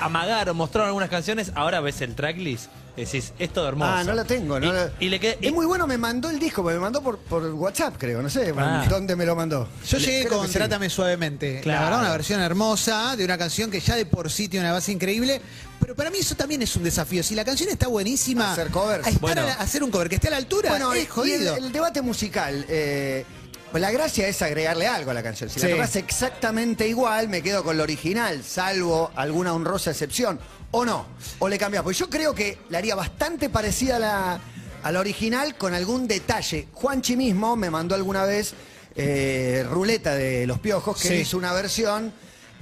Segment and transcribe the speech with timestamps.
[0.00, 3.90] amagaron, mostraron algunas canciones, ahora ves el tracklist, decís, es todo hermoso.
[3.90, 4.60] Ah, no lo tengo.
[4.60, 7.02] No y, lo- y le queda- Es muy bueno, me mandó el disco, me mandó
[7.02, 8.84] por, por WhatsApp, creo, no sé Ah.
[8.88, 9.66] dónde me lo mandó.
[9.88, 10.52] Yo Le- llegué con que sí.
[10.54, 11.60] Trátame Suavemente.
[11.62, 11.80] Claro.
[11.80, 14.74] La verdad, una versión hermosa de una canción que ya de por sí tiene una
[14.74, 15.40] base increíble.
[15.80, 17.22] Pero para mí eso también es un desafío.
[17.24, 19.04] Si la canción está buenísima, Hacer covers.
[19.04, 19.40] a estar Bueno.
[19.42, 21.56] a la- hacer un cover que esté a la altura Bueno, es y jodido.
[21.56, 22.64] el, el debate musical.
[22.68, 23.24] eh,
[23.72, 25.50] pues la gracia es agregarle algo a la canción.
[25.50, 25.66] Si Sí.
[25.66, 30.38] la tocas exactamente igual, me quedo con lo original, salvo alguna honrosa excepción.
[30.70, 31.06] O no,
[31.40, 31.82] o le cambias.
[31.82, 34.40] Porque yo creo que la haría bastante parecida a la,
[34.82, 36.68] a la original con algún detalle.
[36.72, 38.54] Juanchi mismo me mandó alguna vez
[38.94, 41.14] eh, Ruleta de Los Piojos, que Sí.
[41.14, 42.12] hizo una versión.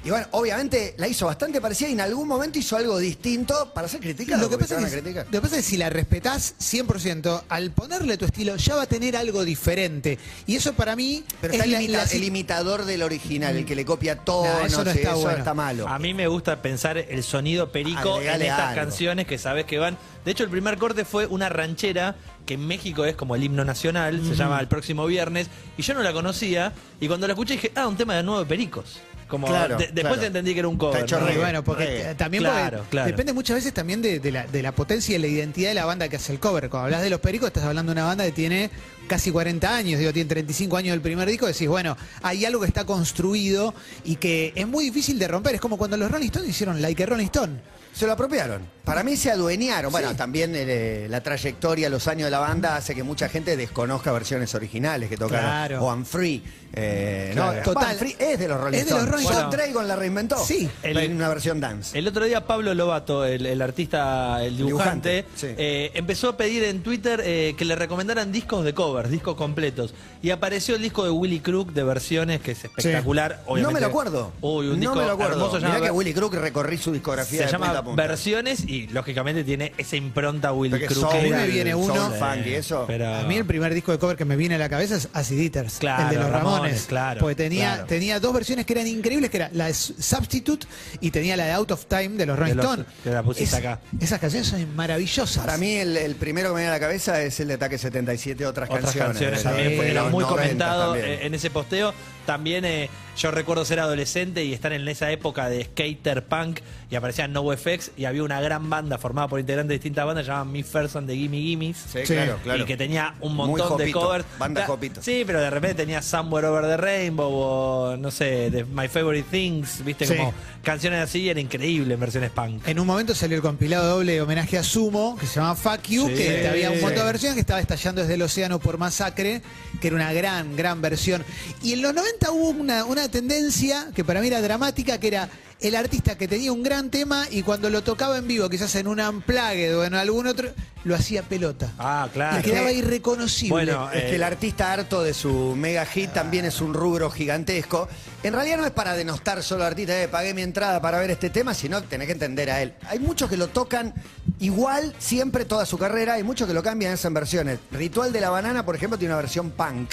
[0.03, 3.87] Y bueno, obviamente la hizo bastante parecida y en algún momento hizo algo distinto para
[3.87, 4.41] ser criticado.
[4.43, 5.27] Lo que, pasa es que, criticar.
[5.27, 8.83] lo que pasa es que si la respetás 100%, al ponerle tu estilo ya va
[8.83, 10.19] a tener algo diferente.
[10.47, 13.57] Y eso para mí Pero es está el, la- imita- la- el imitador del original,
[13.57, 14.45] el que le copia todo.
[14.45, 15.39] Nah, eso no está eso bueno.
[15.39, 15.87] está malo.
[15.87, 18.75] A mí me gusta pensar el sonido perico en Agregale estas algo.
[18.83, 19.99] canciones que sabes que van.
[20.25, 23.65] De hecho, el primer corte fue una ranchera que en México es como el himno
[23.65, 27.53] nacional, se llama El próximo viernes, y yo no la conocía, y cuando la escuché
[27.55, 28.99] dije, ah, un tema de nuevo de Pericos.
[29.31, 30.25] Como Claro, de- después claro.
[30.27, 30.97] entendí que era un cover.
[31.01, 31.27] Está hecho ¿no?
[31.29, 31.41] reggae.
[31.41, 32.15] bueno, porque reggae.
[32.17, 33.07] también Claro, porque claro.
[33.07, 35.75] depende muchas veces también de, de la, de la potencia y de la identidad de
[35.77, 36.69] la banda que hace el cover.
[36.69, 38.71] Cuando hablas de los pericos, estás hablando de una banda que tiene
[39.09, 42.67] casi 40 años, digo, tiene 35 años del primer disco, decís, bueno, hay algo que
[42.69, 43.75] está construido
[44.05, 45.55] y que es muy difícil de romper.
[45.55, 47.55] Es como cuando los Rolling Stones hicieron Like a Rolling Stone.
[48.01, 48.63] Se lo apropiaron.
[48.83, 49.93] Para mí se adueñaron.
[49.93, 54.11] Bueno, también eh, la trayectoria, los años de la banda hace que mucha gente desconozca
[54.11, 55.45] versiones originales que tocaron.
[55.51, 55.85] Claro.
[55.85, 56.43] O I'm Free.
[56.73, 57.59] Eh, Claro.
[57.59, 57.97] no, Total.
[57.97, 59.13] Free es de los Rolling Es de los Stones.
[59.13, 59.57] Rolling John Stones.
[59.59, 60.39] Dragon la reinventó.
[60.45, 60.71] Sí.
[60.83, 61.99] El- en una versión dance.
[61.99, 65.55] El otro día Pablo Lobato, el, el artista, el dibujante, Dibujante, sí.
[65.59, 69.93] eh, empezó a pedir en Twitter eh, que le recomendaran discos de covers, discos completos.
[70.23, 73.43] Y apareció el disco de Willy Crook de versiones, que es espectacular.
[73.47, 74.33] no me lo acuerdo.
[74.41, 75.35] Uy, un no disco me lo acuerdo.
[75.35, 75.53] hermoso.
[75.61, 78.65] se Mirá llama- que Willy Crook recorrí su discografía se de punta llama a Versiones
[78.67, 81.01] y lógicamente tiene esa impronta Willy Porque Crook.
[81.11, 82.13] soul, A mí me el viene uno-
[82.47, 82.85] eso.
[82.87, 85.09] Pero- A mí el primer disco de cover que me viene a la cabeza es
[85.13, 86.87] Acid Eaters, Claro, el de los Ramones, Ramones.
[86.87, 87.87] claro, Porque tenía, claro.
[87.87, 90.67] tenía dos versiones que eran increíbles, que era la de Substitute
[91.01, 92.87] y tenía la de Out of Time de los Rolling De los- Stones.
[93.05, 93.81] que la pusiste Es- acá.
[94.01, 95.45] Esas canciones son maravillosas.
[95.45, 97.79] Para mí el, el primero que me viene a la cabeza es el de Ataque
[97.79, 99.39] 77, otras, Otras canciones.
[99.39, 101.07] de- también era muy 90 comentado también.
[101.07, 101.93] eh, en ese posteo.
[102.31, 102.89] También eh,
[103.19, 107.91] yo recuerdo ser adolescente y estar en esa época de skater punk y aparecían NoFX
[107.97, 111.09] y había una gran banda formada por integrantes de distintas bandas llamaban Me First and
[111.09, 111.77] the Gimme Gimmes.
[111.77, 112.15] Sí, Sí.
[112.15, 112.63] claro, claro.
[112.63, 114.25] Y que tenía un Muy montón de covers.
[114.39, 115.03] banda jopito.
[115.03, 119.27] Sí, pero de repente tenía Somewhere Over the Rainbow o no sé, de My Favorite
[119.29, 120.15] Things, viste, Sí.
[120.17, 120.33] como
[120.63, 122.67] canciones así, era increíble en versiones punk.
[122.69, 125.83] En un momento salió el compilado doble de homenaje a Sumo, que se llama Fuck
[125.89, 126.15] You, Sí.
[126.15, 129.43] que había un montón de versiones que estaba estallando desde el océano por masacre,
[129.81, 131.25] que era una gran, gran versión.
[131.63, 135.29] Y en los 90 hubo una, una tendencia que para mí era dramática, que era
[135.61, 138.87] el artista que tenía un gran tema y cuando lo tocaba en vivo, quizás en
[138.87, 140.49] un unplugged o en algún otro,
[140.85, 141.73] lo hacía pelota.
[141.79, 142.43] Ah, Y claro.
[142.43, 143.53] quedaba irreconocible.
[143.53, 147.11] Bueno, Es eh, que el artista harto de su mega hit también es un rubro
[147.11, 147.89] gigantesco.
[148.23, 151.11] En realidad no es para denostar solo al artista, eh, pagué mi entrada para ver
[151.11, 152.75] este tema, sino tenés que entender a él.
[152.89, 153.93] Hay muchos que lo tocan
[154.39, 157.59] igual siempre toda su carrera, hay muchos que lo cambian en versiones.
[157.71, 159.91] Ritual de la banana, por ejemplo, tiene una versión punk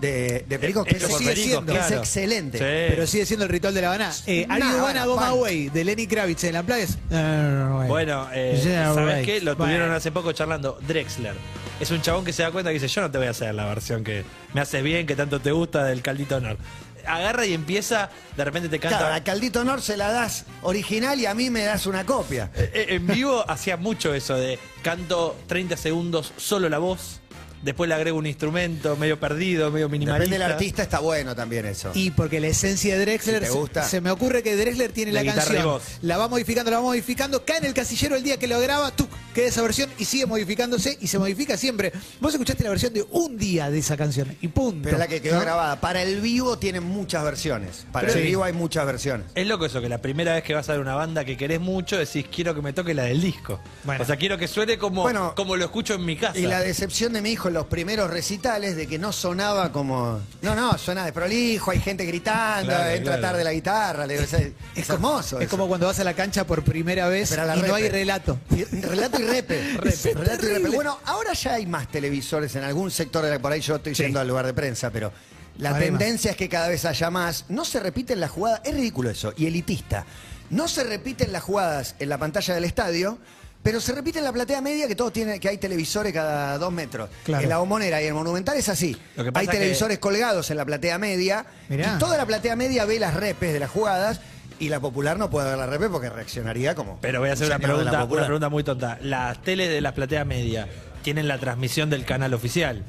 [0.00, 1.76] de, de Perico que Hecho es, por sigue Perico, siendo.
[1.76, 2.58] es excelente.
[2.58, 2.64] Sí.
[2.94, 4.12] Pero sigue siendo el ritual de la Habana.
[4.26, 5.42] Eh, Nah, Are You Gonna bueno, Go My punk.
[5.42, 6.98] Way de Lenny Kravitz en la playa es.
[7.12, 9.26] "Ah, Bueno, eh, Yeah, ¿sabes right.
[9.26, 9.40] qué?
[9.40, 9.94] Lo tuvieron Bueno.
[9.94, 10.78] hace poco charlando.
[10.86, 11.34] Drexler.
[11.80, 13.54] Es un chabón que se da cuenta que dice, yo no te voy a hacer
[13.54, 16.58] la versión que me haces bien, que tanto te gusta del Caldito Honor.
[17.06, 18.98] Agarra y empieza, de repente te canta...
[18.98, 22.50] Claro, a Caldito Honor se la das original y a mí me das una copia.
[22.54, 27.20] Eh, eh, En vivo hacía mucho eso de canto 30 segundos solo la voz,
[27.62, 30.24] después le agrego un instrumento medio perdido, medio minimalista.
[30.24, 31.90] Depende del artista, está bueno también eso.
[31.94, 33.82] Y porque la esencia de Drexler, Si te se- gusta.
[33.88, 35.82] Se, me ocurre que Drexler tiene la guitarra y canción, voz.
[36.02, 38.90] la va modificando, la va modificando, cae en el casillero el día que lo graba,
[39.30, 41.92] tú queda esa versión y sigue modificándose y se modifica siempre.
[42.20, 44.80] Vos escuchaste la versión de un día de esa canción y punto.
[44.84, 45.40] Pero es la que quedó ¿no?
[45.42, 45.80] grabada.
[45.80, 47.86] Para el vivo tienen muchas versiones.
[47.92, 48.28] Para Pero el sí.
[48.30, 49.26] vivo hay muchas versiones.
[49.34, 51.60] Es loco eso, que la primera vez que vas a ver una banda que querés
[51.60, 53.60] mucho, decís, quiero que me toque la del disco.
[53.84, 54.02] Bueno.
[54.02, 56.38] O sea, quiero que suene como, Bueno, como lo escucho en mi casa.
[56.38, 60.20] Y la decepción de mi hijo en los primeros recitales de que no sonaba como.
[60.42, 63.22] No, no, suena de prolijo, hay gente gritando, Claro, entra claro.
[63.22, 64.06] tarde la guitarra.
[64.06, 65.38] le- es, es hermoso.
[65.38, 65.50] Es eso.
[65.50, 68.38] como cuando vas a la cancha por primera vez y no hay relato.
[68.50, 69.76] Y- Relato y repe.
[69.78, 70.14] Repe.
[70.14, 70.68] Relato y repe.
[70.70, 73.94] Bueno, ahora ya hay más televisores en algún sector de la por ahí yo estoy
[73.94, 74.02] Sí.
[74.04, 75.12] yendo al lugar de prensa, pero
[75.58, 75.98] la Además.
[75.98, 77.44] tendencia es que cada vez haya más.
[77.48, 80.04] No se repiten las jugadas, es ridículo eso, y elitista.
[80.50, 83.18] No se repiten las jugadas en la pantalla del estadio.
[83.62, 86.72] Pero se repite en la platea media que todos tienen, que hay televisores cada dos
[86.72, 87.10] metros.
[87.24, 87.42] Claro.
[87.44, 88.96] En la bombonera y en el monumental es así.
[89.16, 91.44] Lo que pasa Hay que- televisores colgados en la platea media.
[91.68, 91.92] Mirá.
[91.94, 94.22] Y toda la platea media ve las repes de las jugadas.
[94.60, 96.98] Y la popular no puede ver la repe porque reaccionaría como.
[97.00, 98.98] Pero voy a hacer un una pregunta, una pregunta muy tonta.
[99.02, 100.68] Las teles de la platea media
[101.02, 102.84] tienen la transmisión del canal oficial.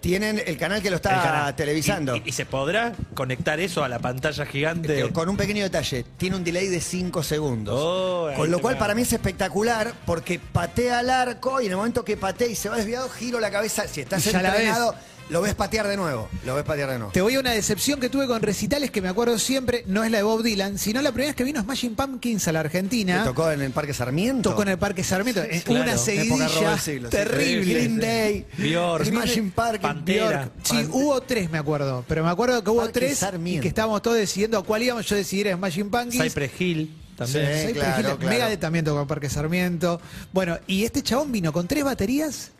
[0.00, 2.16] Tienen el canal que lo está televisando.
[2.16, 4.96] ¿Y, y- y se podrá conectar eso a la pantalla gigante?
[4.96, 7.74] Que- Con un pequeño detalle, tiene un delay de 5 segundos.
[7.80, 8.78] Oh, con lo cual va.
[8.80, 12.56] para mí es espectacular porque patea al arco y en el momento que patea y
[12.56, 13.86] se va desviado, giro la cabeza.
[13.86, 14.92] Si estás entrenado,
[15.32, 16.28] lo ves patear de nuevo.
[16.44, 17.12] Lo ves patear de nuevo.
[17.12, 20.10] Te voy a una decepción que tuve con recitales que me acuerdo siempre, no es
[20.10, 22.66] la de Bob Dylan, sino la primera vez que vino Smashing Pumpkins a la ¿Te
[22.68, 23.24] Argentina.
[23.24, 24.50] tocó en el Parque Sarmiento?
[24.50, 25.42] Tocó en el Parque Sarmiento.
[25.42, 25.82] en claro.
[25.82, 27.16] Una Época seguidilla siglo, sí.
[27.16, 27.74] terrible.
[27.74, 29.06] Green Day, Bjork.
[29.06, 30.28] Smashing Park, Pantera.
[30.28, 30.52] Bjork.
[30.64, 32.04] Sí, hubo tres, me acuerdo.
[32.06, 33.62] Pero me acuerdo que hubo Parque tres y Sarmiento.
[33.62, 35.06] que estábamos todos decidiendo a cuál íbamos.
[35.06, 36.22] Yo decidí ir a Smashing Pumpkins.
[36.24, 37.46] Cypress Hill también.
[37.46, 37.66] Sí.
[37.68, 38.30] Cypress claro, Hill, claro.
[38.30, 40.00] Megadeth también tocó en Parque Sarmiento.
[40.32, 42.50] Bueno, y este chabón vino con tres baterías,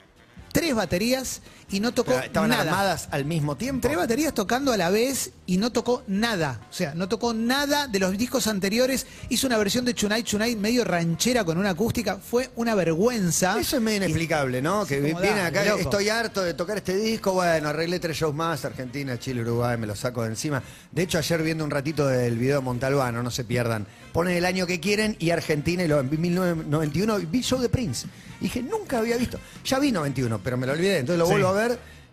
[0.52, 1.42] tres baterías
[1.72, 2.62] y no tocó Pero Estaban nada.
[2.62, 3.88] armadas al mismo tiempo.
[3.88, 6.60] Tres baterías tocando a la vez y no tocó nada.
[6.70, 9.06] O sea, no tocó nada de los discos anteriores.
[9.28, 12.16] Hizo una versión de Tonight Tonight medio ranchera con una acústica.
[12.18, 13.58] Fue una vergüenza.
[13.58, 14.86] Eso es medio inexplicable, ¿no?
[14.86, 15.80] Que como viene dale, acá, loco.
[15.80, 19.86] estoy harto de tocar este disco, bueno, arreglé tres shows más, Argentina, Chile, Uruguay, me
[19.86, 20.62] lo saco de encima.
[20.90, 24.44] De hecho, ayer viendo un ratito del video de Montalbano, no se pierdan, ponen el
[24.44, 28.06] año que quieren y Argentina, y lo, en 1991 vi show de Prince.
[28.40, 31.32] Y dije, nunca había visto, ya vi 91, pero me lo olvidé, entonces lo Sí.
[31.32, 31.61] vuelvo a ver.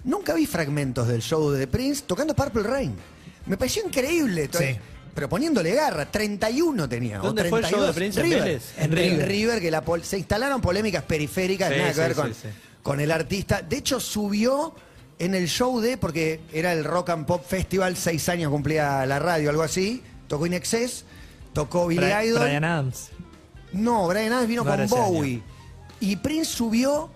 [0.04, 2.96] Nunca vi fragmentos del show de Prince tocando Purple Rain.
[3.46, 4.50] Me pareció increíble.
[4.52, 4.78] Sí.
[5.14, 7.20] Pero poniéndole garra, 31 tenía.
[7.22, 8.42] o ¿Dónde fue el show de 32.
[8.42, 8.74] Prince?
[8.84, 9.14] ¿En River.
[9.14, 9.60] En En River.
[9.62, 12.48] que la pol- se instalaron polémicas periféricas, Sí, nada que sí, ver sí, con, sí.
[12.84, 13.62] con el artista.
[13.62, 14.74] De hecho, subió
[15.18, 19.20] en el show de, porque era el Rock and Pop Festival, seis años cumplía la
[19.20, 20.02] radio, algo así.
[20.30, 21.04] Tocó In Excess,
[21.52, 22.44] tocó Billy Idol.
[22.44, 23.10] Brian Adams.
[23.74, 25.42] No, Brian Adams vino No con Bowie.
[26.00, 27.10] Y Prince subió,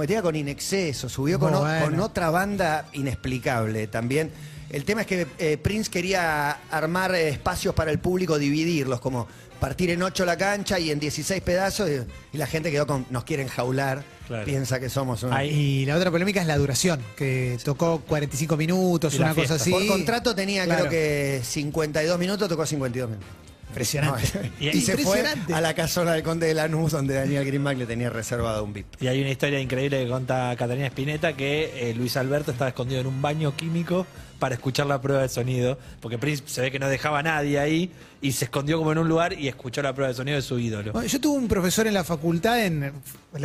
[0.00, 4.30] diga, con Inexceso, subió con, o- otra banda inexplicable también.
[4.70, 9.28] El tema es que eh, Prince quería armar eh, espacios para el público, dividirlos, como
[9.60, 13.04] partir en ocho la cancha y en 16 pedazos, y, y la gente quedó con,
[13.10, 14.46] nos quieren jaular, Claro.
[14.46, 15.36] piensa que somos una...
[15.36, 15.50] Ahí-
[15.82, 19.70] Y la otra polémica es la duración, que tocó 45 minutos, Y una cosa así.
[19.70, 20.86] Por contrato tenía Claro.
[20.86, 23.30] creo que 52 minutos, tocó 52 minutos.
[23.72, 24.30] Impresionante.
[24.34, 27.78] No, y, Y- se fue a la casona del Conde de Lanús, donde Daniel Greenback
[27.78, 28.86] le tenía reservado un VIP.
[29.00, 33.00] Y hay una historia increíble que cuenta Catalina Spinetta que eh, Luis Alberto estaba escondido
[33.00, 34.06] en un baño químico
[34.42, 37.60] para escuchar la prueba de sonido, porque Prince se ve que no dejaba a nadie
[37.60, 40.42] ahí y se escondió como en un lugar y escuchó la prueba de sonido de
[40.42, 40.90] su ídolo.
[40.90, 42.92] Bueno, yo tuve un profesor en la facultad, en,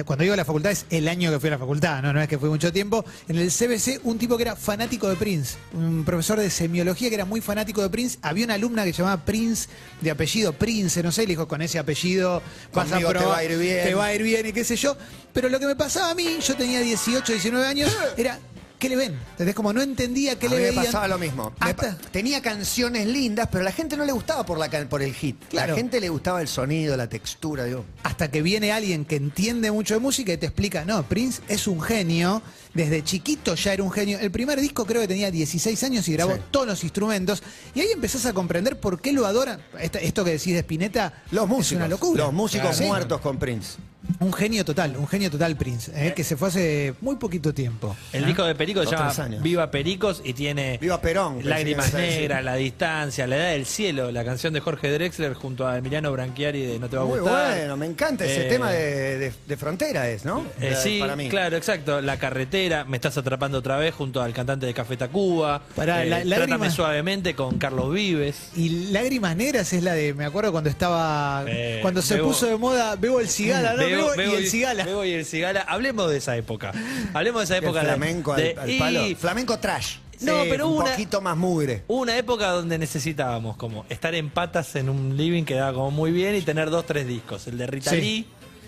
[0.07, 2.27] cuando digo la facultad es el año que fui a la facultad, no, no es
[2.27, 6.03] que fui mucho tiempo, en el CBC un tipo que era fanático de Prince, un
[6.03, 9.23] profesor de semiología que era muy fanático de Prince, había una alumna que se llamaba
[9.23, 9.69] Prince,
[10.01, 12.41] de apellido Prince, no sé, le dijo con ese apellido
[12.73, 13.83] vas a Conmigo te probar- va a ir bien".
[13.85, 14.97] te va a ir bien y qué sé yo,
[15.31, 18.39] pero lo que me pasaba a mí, yo tenía 18, 19 años, era
[18.79, 19.13] ¿qué le ven?
[19.31, 20.85] Entonces, como no entendía qué a le mí me veían.
[20.85, 21.53] pasaba lo mismo.
[21.65, 25.01] Me pa- tenía canciones lindas, pero a la gente no le gustaba por, la, por
[25.01, 25.35] el hit.
[25.49, 25.73] Claro.
[25.73, 27.65] La gente le gustaba el sonido, la textura.
[27.65, 27.85] Digo.
[28.03, 31.67] hasta que viene alguien que entiende mucho de música y te explica, no, Prince es
[31.67, 32.41] un genio,
[32.73, 34.19] desde chiquito ya era un genio.
[34.19, 36.41] El primer disco creo que tenía 16 años y grabó Sí.
[36.51, 37.41] todos los instrumentos
[37.75, 39.59] y ahí empezás a comprender por qué lo adoran.
[39.79, 41.71] Esto que decís de Spinetta Los músicos.
[41.71, 42.23] es una locura.
[42.25, 43.77] Los músicos muertos con Prince.
[44.19, 47.95] Un genio total, un genio total Prince, eh, que se fue hace muy poquito tiempo.
[48.13, 49.43] El disco de Pericos se Dos, llama tres años.
[49.43, 52.19] Viva Pericos y tiene Viva Perón, pensé Lágrimas que ibas a decir.
[52.21, 56.11] Negras, La Distancia, La Edad del Cielo, la canción de Jorge Drexler junto a Emiliano
[56.11, 57.57] Branchiari de No te va a Muy gustar.
[57.57, 60.41] bueno, me encanta ese Eh, tema de, de- de frontera, es, ¿no?
[60.59, 61.29] eh, Eh, sí, Para mí.
[61.29, 62.01] claro, exacto.
[62.01, 65.61] La carretera, Me estás atrapando otra vez junto al cantante de Café Tacuba.
[65.75, 68.49] Pará, Eh, la- Trátame lágrimas- suavemente con Carlos Vives.
[68.55, 72.45] Y Lágrimas Negras es la de, me acuerdo cuando estaba, Eh, cuando se Bebo- puso
[72.47, 73.77] de moda, Bebo el Cigala, ¿no?
[73.79, 74.85] Bebo, y el Cigala.
[74.85, 75.61] Bebo y el Cigala.
[75.61, 76.71] Hablemos de esa época.
[77.13, 77.79] Hablemos de esa El época.
[77.81, 79.01] de- flamenco al- de- al, y palo.
[79.17, 79.97] Flamenco trash.
[80.21, 81.83] No, Sí, pero un una- poquito más mugre.
[81.87, 86.11] Una época donde necesitábamos como estar en patas en un living que daba como muy
[86.11, 87.45] bien y tener dos, tres discos.
[87.47, 87.97] El de Rita Sí.
[88.01, 88.27] Lee.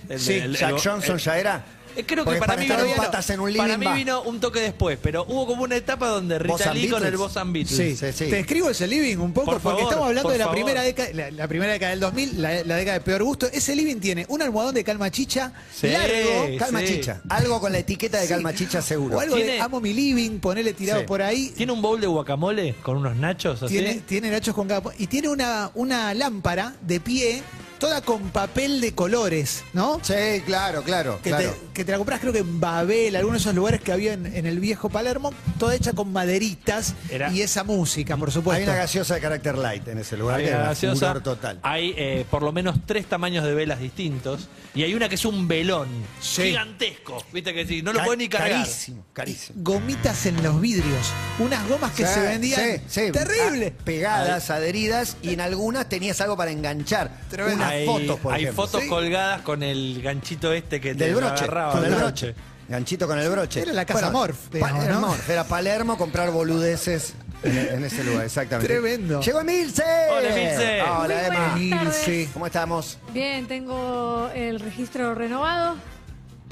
[0.10, 1.66] El Sí, de- el- Jack el- Johnson el- ya era.
[2.00, 4.40] Eh, Creo que para, para mí en vino- patas en un para mí vino un
[4.40, 7.78] toque después, pero hubo como una etapa donde Rita Lee con el Boss and Beatles.
[7.78, 8.30] Sí, Sí, sí.
[8.30, 10.56] te escribo ese living un poco Por porque favor, estamos hablando por de la favor.
[10.58, 13.48] primera década, la, la primera década del 2000, la, la década de peor gusto.
[13.52, 15.88] Ese living tiene un almohadón de calma chicha Sí.
[15.88, 16.88] largo, Calma sí.
[16.88, 17.22] chicha.
[17.30, 18.30] Algo con la etiqueta de Sí.
[18.34, 19.18] calma chicha seguro.
[19.18, 21.06] o algo de amo mi living, ponele tirado Sí.
[21.08, 21.54] por ahí.
[21.56, 23.74] Tiene un bowl de guacamole con unos nachos así.
[23.74, 24.68] Tiene, tiene nachos con.
[24.98, 27.42] Y tiene una, una lámpara de pie,
[27.80, 30.00] toda con papel de colores, ¿no?
[30.04, 31.20] Sí, claro, claro.
[31.24, 31.52] Que, claro.
[31.52, 34.14] te, que te la compras creo que en Babel, algunos de esos lugares que había
[34.14, 38.34] en, en el viejo Palermo, toda hecha con maderitas Era- y esa música, por Hay
[38.34, 38.64] supuesto.
[38.72, 41.08] una gaseosa de carácter light en ese lugar Hay que una era gaseosa.
[41.08, 41.60] furor total.
[41.64, 44.50] Hay eh, por lo menos tres tamaños de velas distintos.
[44.76, 45.88] Y hay una que es un velón
[46.22, 46.44] Sí.
[46.44, 47.24] gigantesco.
[47.34, 48.52] Viste que sí, no lo Ca- ni cargar.
[48.62, 49.60] Carísimo, carísimo.
[49.64, 51.08] Gomitas en los vidrios,
[51.40, 53.12] unas gomas que Sí, se vendían sí, sí.
[53.12, 53.74] terrible.
[53.76, 57.10] Ah, pegadas, adheridas y en algunas tenías algo para enganchar.
[57.30, 57.64] Tremendo.
[57.70, 58.64] Hay, fotos, por hay ejemplo.
[58.66, 58.88] fotos Sí.
[58.90, 61.44] colgadas con el ganchito este que te Del broche.
[61.46, 62.36] agarraba, Con el del broche.
[62.68, 63.62] Ganchito con el broche.
[63.64, 65.02] Era la casa Morph, digamos, era ¿no?
[65.08, 68.72] Morph, era Palermo comprar boludeces en, en ese lugar, exactamente.
[68.72, 69.22] Tremendo.
[69.22, 69.84] Llegó Emilce.
[70.12, 70.82] Hola, Emilce.
[70.84, 71.50] Hola, Muy Emma.
[71.56, 71.96] buenas tardes.
[72.06, 72.30] Sí.
[72.32, 72.98] ¿Cómo estamos?
[73.12, 75.78] Bien, tengo el registro renovado.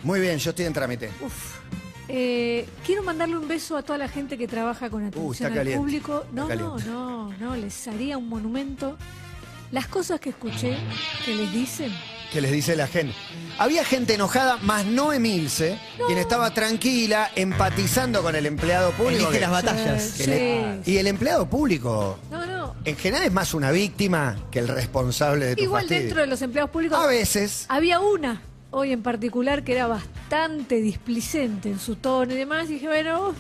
[0.04, 1.12] Muy bien, yo estoy en trámite.
[1.22, 1.58] Uf.
[2.10, 5.48] Eh, quiero mandarle un beso a toda la gente que trabaja con atención Uh, está
[5.48, 6.22] al caliente, público.
[6.24, 6.90] está No, no, caliente.
[6.90, 8.98] no, no, les haría un monumento.
[9.72, 10.78] Las cosas que escuché
[11.26, 11.94] que les dicen.
[12.32, 13.14] que les dice la gente.
[13.58, 19.30] Había gente enojada, más no Emilce, quien estaba tranquila, empatizando con el empleado público.
[19.30, 20.04] Que- las batallas.
[20.04, 20.82] Sí, le-.
[20.86, 22.76] Y el empleado público, No, no.
[22.86, 26.02] en general, es más una víctima que el responsable de tu Igual fastidio.
[26.04, 26.98] dentro de los empleados públicos.
[27.02, 27.66] A veces.
[27.70, 32.70] Había una hoy en particular que era bastante displicente en su tono y demás.
[32.70, 33.34] Y dije, bueno,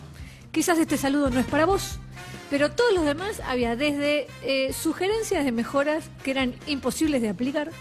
[0.52, 2.00] quizás este saludo no es para vos.
[2.50, 7.72] Pero todos los demás había desde eh, sugerencias de mejoras que eran imposibles de aplicar,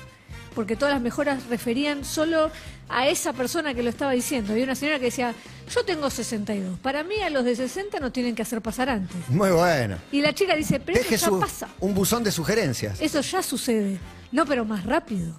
[0.55, 2.51] porque todas las mejoras referían solo
[2.89, 4.53] a esa persona que lo estaba diciendo.
[4.53, 5.35] Había una señora que decía,
[5.73, 9.17] yo tengo 62, para mí a los de 60 no tienen que hacer pasar antes.
[9.29, 9.99] Muy bueno.
[10.11, 13.01] Y la chica dice, pero Deje eso ya su- pasa, un buzón de sugerencias.
[13.01, 13.99] eso ya sucede.
[14.33, 15.33] No, pero más rápido.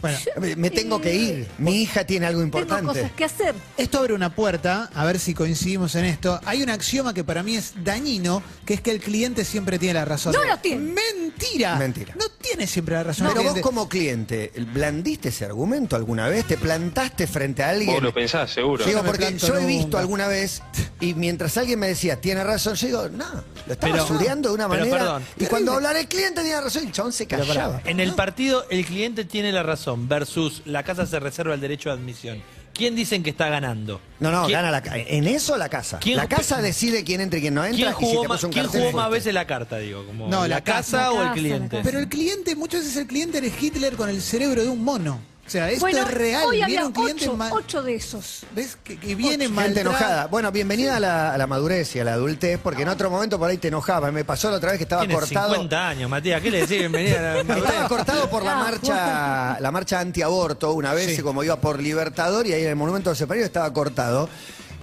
[0.00, 0.18] Bueno,
[0.56, 1.48] Me- tengo que ir.
[1.58, 2.86] Mi hija tiene algo Tengo importante.
[2.86, 3.54] cosas que hacer.
[3.76, 6.40] esto abre una puerta, a ver si coincidimos en esto.
[6.44, 9.94] Hay un axioma que para mí es dañino, que es que el cliente siempre tiene
[9.94, 10.32] la razón.
[10.32, 10.92] No lo tiene.
[10.92, 11.76] Mentira.
[11.76, 12.14] Mentira.
[12.16, 13.28] No tiene siempre la razón.
[13.34, 16.44] Pero vos como cliente, ¿blandiste ese argumento alguna vez?
[16.46, 17.94] ¿Te plantaste frente a alguien?
[17.94, 18.84] Vos lo pensás, seguro.
[18.84, 19.98] Digo, porque yo he visto nunca.
[20.00, 20.62] alguna vez,
[21.00, 23.26] y mientras alguien me decía, tiene razón, yo digo, no,
[23.66, 24.98] lo estaba estudiando de una pero manera.
[24.98, 25.22] perdón.
[25.38, 27.80] y cuando hablara el cliente tenía razón, el chabón se Pero callaba.
[27.84, 31.88] en el partido el cliente tiene la razón versus la casa se reserva el derecho
[31.90, 32.42] de admisión.
[32.74, 34.00] ¿Quién dicen que está ganando?
[34.20, 35.98] No, no, ¿Quién- gana la ca- En eso la casa.
[35.98, 37.76] ¿Quién- la casa decide quién entra y quién no entra.
[37.76, 40.06] ¿Quién y si jugó, te más, un quién jugó más veces la carta, digo?
[40.06, 41.10] Como No, ¿La, la casa, casa.
[41.12, 41.68] o el casa, cliente?
[41.76, 41.82] casa.
[41.82, 45.20] Pero el cliente, muchas veces el cliente eres Hitler con el cerebro de un mono.
[45.48, 46.44] O sea, esto bueno, es real.
[46.44, 48.42] hoy Viene había un cliente ocho, ma- ocho de esos.
[48.54, 48.76] ¿Ves?
[48.84, 49.78] Que, que viene Gente mal.
[49.78, 50.26] enojada.
[50.26, 53.38] Bueno, bienvenida a, la, a la madurez y a la adultez, porque en otro momento
[53.38, 54.12] por ahí te enojaba.
[54.12, 55.54] Me pasó la otra vez que estaba cortado.
[55.54, 56.42] 50 años, Matías.
[56.42, 56.78] ¿Qué le decís?
[56.80, 57.64] Bienvenida a la madurez.
[57.70, 61.22] Estaba cortado por la marcha, la marcha antiaborto una vez, Sí.
[61.22, 64.28] como iba por Libertador y ahí en el Monumento de Separados estaba cortado.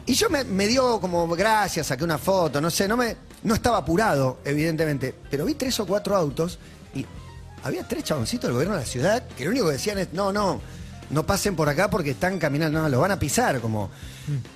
[0.08, 3.54] Y yo me, me dio como gracias, saqué una foto, no sé, no me, no
[3.54, 6.58] estaba apurado, evidentemente, pero vi tres o cuatro autos
[6.96, 7.06] y
[7.66, 10.32] había tres chaboncitos del gobierno de la ciudad que lo único que decían es, no,
[10.32, 10.62] no,
[11.10, 13.90] no pasen por acá porque están caminando, no, los van a pisar, como...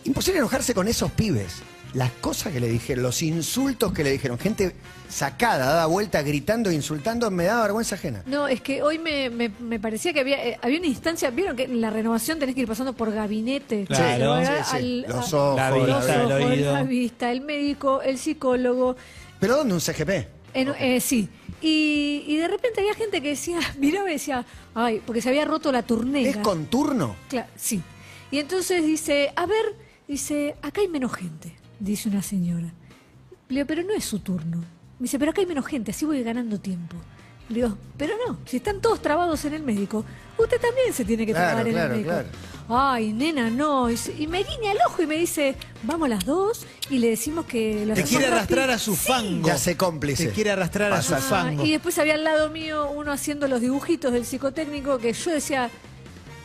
[0.06, 1.56] Imposible enojarse con esos pibes.
[1.94, 4.76] las cosas que le dijeron, los insultos que le dijeron, gente
[5.10, 8.22] sacada, dada vuelta, gritando, insultando, me da vergüenza ajena.
[8.28, 11.56] No, es que hoy me, me- me parecía que había, eh, había una instancia, vieron
[11.56, 13.86] que en la renovación tenés que ir pasando por gabinete.
[13.86, 14.40] Claro.
[14.46, 14.76] Sí, sí.
[14.76, 16.74] Al- Los ojos, La vista, el ojos, oído.
[16.74, 18.96] la vista, el médico, el psicólogo.
[19.40, 20.28] ¿Pero dónde un CGP?
[20.54, 21.30] En- eh, sí.
[21.62, 25.46] Y, y de repente había gente que decía, miraba y decía, ay, porque se había
[25.46, 26.30] roto la turnera.
[26.30, 27.16] ¿Es con turno?
[27.30, 27.82] Cla- sí.
[28.32, 29.76] Y entonces dice, a ver,
[30.08, 32.72] dice, acá hay menos gente, dice una señora.
[33.50, 34.58] Le digo, pero no es su turno.
[35.00, 36.96] Me dice, pero acá hay menos gente, así voy ganando tiempo.
[37.50, 40.06] Le digo, pero no, si están todos trabados en el médico,
[40.38, 42.10] usted también se tiene que Claro, trabar en claro, el médico.
[42.14, 42.30] claro.
[42.70, 43.90] Ay, nena, no.
[43.90, 47.10] Y, se- y me guiña el ojo y me dice, vamos las dos y le
[47.10, 48.76] decimos que lo Te hacemos quiere arrastrar rápido".
[48.76, 49.08] a su Sí.
[49.08, 49.48] fango.
[49.48, 50.28] Ya sé cómplice.
[50.28, 51.16] Te quiere arrastrar a su.
[51.16, 51.66] Ah, fango.
[51.66, 55.70] y después había al lado mío uno haciendo los dibujitos del psicotécnico que yo decía,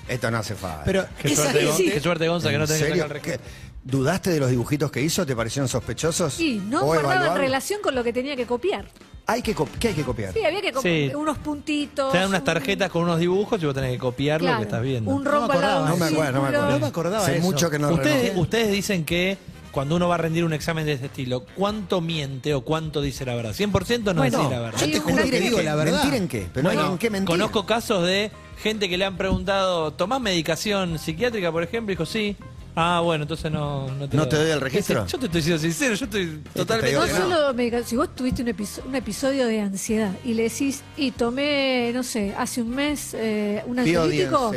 [0.08, 0.82] Esto no hace falta.
[0.84, 3.02] Pero Qué esa suerte, Gon- qué suerte, Gonza, que no ¿En tenés que serio?
[3.04, 3.44] sacar el registro.
[3.44, 3.74] ¿Qué?
[3.84, 5.26] ¿Dudaste de los dibujitos que hizo?
[5.26, 6.32] ¿Te parecieron sospechosos?
[6.34, 7.44] sí, no ¿O guardaba en evaluables?
[7.44, 8.86] relación con lo que tenía que copiar.
[9.26, 10.32] Hay que co- ¿Qué hay que copiar?
[10.34, 11.14] Sí, había que copiar Sí.
[11.14, 12.12] unos puntitos.
[12.12, 14.58] Te dan unas un- tarjetas con unos dibujos y vos tenés que copiar lo claro,
[14.58, 15.10] que estás viendo.
[15.10, 16.58] Un No rombo me al lado acordaba, de un No me acuerdo, no me círculo.
[16.58, 16.72] acuerdo.
[16.74, 17.42] No me acordaba Hace eso.
[17.46, 19.38] mucho que no ustedes, ustedes dicen que
[19.70, 23.24] cuando uno va a rendir un examen de este estilo, ¿cuánto miente o cuánto dice
[23.24, 23.54] la verdad?
[23.54, 24.78] ¿100% no Bueno, dice la verdad?
[24.80, 26.02] Yo te juro que digo la verdad.
[26.02, 26.46] ¿Mentir en qué?
[26.52, 27.26] Pero Bueno, en qué mentir.
[27.26, 28.30] Conozco casos de
[28.62, 31.92] gente que le han preguntado, ¿tomás medicación psiquiátrica, por ejemplo?
[31.92, 32.36] Y dijo, sí.
[32.76, 35.06] Ah, bueno, entonces no, no te, ¿No lo- te doy el registro?
[35.08, 36.92] Yo te estoy siendo sincero, yo estoy totalmente...
[36.96, 41.12] No solo si vos tuviste un, episo- un episodio de ansiedad y le decís, y
[41.12, 44.52] tomé, no sé, hace un mes eh, un ansiolítico,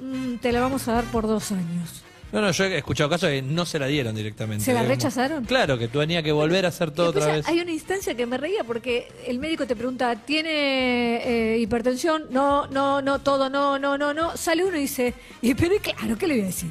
[0.00, 2.02] mm, te la vamos a dar por dos años.
[2.30, 4.62] No, no, yo he escuchado casos que no se la dieron directamente.
[4.62, 4.98] ¿Se la digamos.
[4.98, 5.44] rechazaron?
[5.46, 7.48] Claro, que tú tenías que volver a hacer todo otra vez.
[7.48, 12.24] hay una instancia que me reía porque el médico te pregunta, ¿tiene eh, hipertensión?
[12.30, 14.36] No, no, no, todo, no, no, no, no.
[14.36, 16.70] Sale uno y dice, y pero y claro, ¿qué le voy a decir?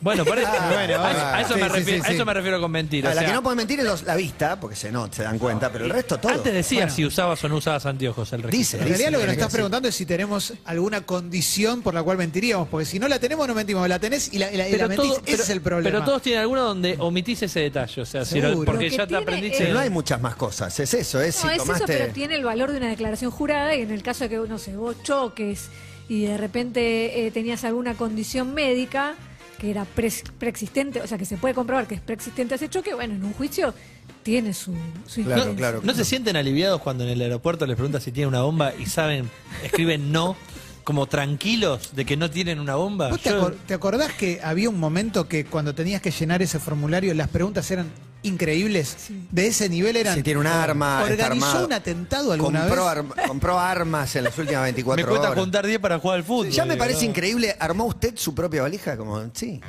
[0.00, 2.12] Bueno, por eso, Ah, bueno, a, eso- a eso sí, me sí, refiero, sí, a
[2.14, 2.26] eso sí.
[2.26, 3.04] me refiero con mentir.
[3.06, 5.12] A o la sea, que no puede mentir es los- la vista, porque se, no,
[5.12, 6.32] se dan cuenta, pero el resto todo.
[6.32, 6.94] Antes decía Bueno.
[6.94, 8.58] si usabas o no usabas anteojos el registro.
[8.58, 12.02] Dice, En realidad lo que nos estás preguntando es si tenemos alguna condición por la
[12.04, 14.68] cual mentiríamos, porque si no la tenemos no mentimos, la tenés y la, y la-
[14.68, 15.90] y la mentís, todo- ese es el problema.
[15.90, 18.00] pero todos tienen alguno donde omitís ese detalle.
[18.02, 18.66] O sea, si lo- Seguro.
[18.66, 19.58] porque Lo que ya te tiene aprendiste.
[19.58, 21.84] Pero no hay muchas más cosas, es eso, es No, si es tomaste...
[21.84, 24.36] eso, pero tiene el valor de una declaración jurada y en el caso de que,
[24.36, 25.68] no sé, vos choques
[26.08, 29.14] y de repente eh, tenías alguna condición médica
[29.58, 32.68] que era pres- preexistente, o sea, que se puede comprobar que es preexistente a ese
[32.68, 33.74] choque, bueno, en un juicio
[34.22, 34.74] tiene su,
[35.06, 35.80] su Claro.
[35.82, 38.86] ¿No se sienten aliviados cuando en el aeropuerto les preguntan si tienen una bomba y
[38.86, 39.28] saben,
[39.64, 40.36] escriben no,
[40.84, 43.08] como tranquilos de que no tienen una bomba?
[43.08, 46.58] ¿Vos te, acor- te acordás que había un momento que cuando tenías que llenar ese
[46.58, 47.88] formulario las preguntas eran
[48.28, 48.96] increíbles?
[49.30, 50.14] De ese nivel eran...
[50.14, 51.66] Si tiene un arma, está ¿Organizó armado.
[51.66, 52.92] un atentado alguna compró, vez?
[52.92, 55.42] arma- compró armas en las últimas 24 me cuesta horas.
[55.42, 56.50] juntar 10 para jugar al fútbol.
[56.50, 57.10] Ya me parece no.
[57.10, 57.56] increíble.
[57.58, 58.96] ¿Armó usted su propia valija?
[58.96, 59.60] Como, sí.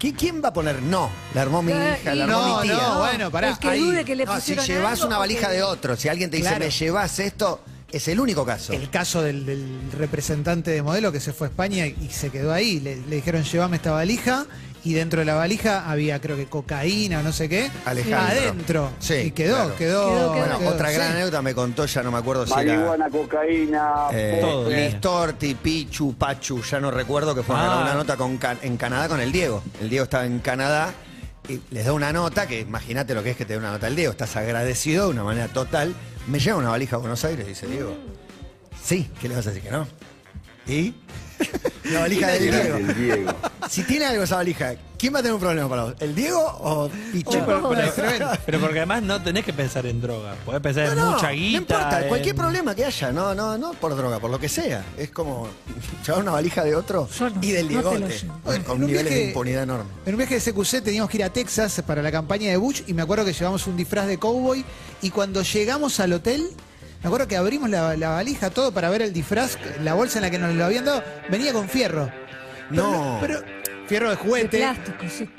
[0.00, 1.10] ¿Qui- ¿Quién va a poner no?
[1.34, 2.76] La armó mi Eh, hija, la armó No, mi tía.
[2.76, 3.50] no, bueno, pará.
[3.50, 6.08] El que ahí- dude que le No, si llevas una valija que- de otro, si
[6.08, 6.64] alguien te dice, Claro.
[6.64, 8.72] me llevas esto, es el único caso.
[8.74, 9.66] El caso del, del
[9.98, 12.80] representante de modelo que se fue a España y, y se quedó ahí.
[12.80, 14.44] Le, le dijeron, llévame esta valija.
[14.84, 17.70] Y dentro de la valija había, creo que cocaína o no sé qué.
[17.84, 18.18] Alejandro.
[18.40, 18.90] Adentro.
[19.00, 19.76] Sí, y quedó, claro.
[19.76, 20.32] quedó, Quedó, quedó.
[20.44, 21.12] Bueno, quedó, otra gran sí.
[21.14, 22.62] anécdota me contó, ya no me acuerdo si era...
[22.76, 24.70] Marihuana, cocaína, Eh, Todo.
[24.70, 27.82] Listorti, Pichu, Pachu, ya no recuerdo que fue a ganar Ah.
[27.82, 29.62] una nota con en Canadá con el Diego.
[29.80, 30.92] El Diego estaba en Canadá
[31.48, 33.88] y les da una nota, que imagínate lo que es que te dé una nota
[33.88, 35.92] el Diego, estás agradecido de una manera total.
[36.28, 37.96] Me lleva una valija a Buenos Aires, dice Diego.
[38.82, 39.86] Sí, ¿qué le vas a decir que no?
[40.66, 40.94] ¿Y?
[41.84, 42.76] La valija del Diego.
[42.76, 43.32] el Diego.
[43.70, 45.94] Si tiene algo esa valija, ¿quién va a tener un problema para vos?
[46.00, 47.32] ¿El Diego o Pichu?
[47.32, 48.30] Sí, pero, pero- Tremendo.
[48.46, 50.34] pero porque además no tenés que pensar en droga.
[50.44, 51.52] Podés pensar No, en no, mucha guita.
[51.52, 54.50] no importa, en- cualquier problema que haya, no, no, no por droga, por lo que
[54.50, 54.84] sea.
[54.98, 55.48] Es como
[56.06, 58.64] llevar una valija de otro no, y del no Diegote, llevo.
[58.66, 59.92] con, niveles de viaje- impunidad enormes.
[60.04, 62.82] En un viaje de CQC teníamos que ir a Texas para la campaña de Bush
[62.86, 64.62] y me acuerdo que llevamos un disfraz de cowboy
[65.00, 66.50] y cuando llegamos al hotel,
[67.02, 70.22] me acuerdo que abrimos la, la valija, todo para ver el disfraz, la bolsa en
[70.24, 72.10] la que nos lo habían dado, venía con fierro.
[72.70, 73.18] Pero No.
[73.20, 73.40] Pero,
[73.86, 74.58] fierro de De juguete.
[74.58, 75.30] plástico, sí.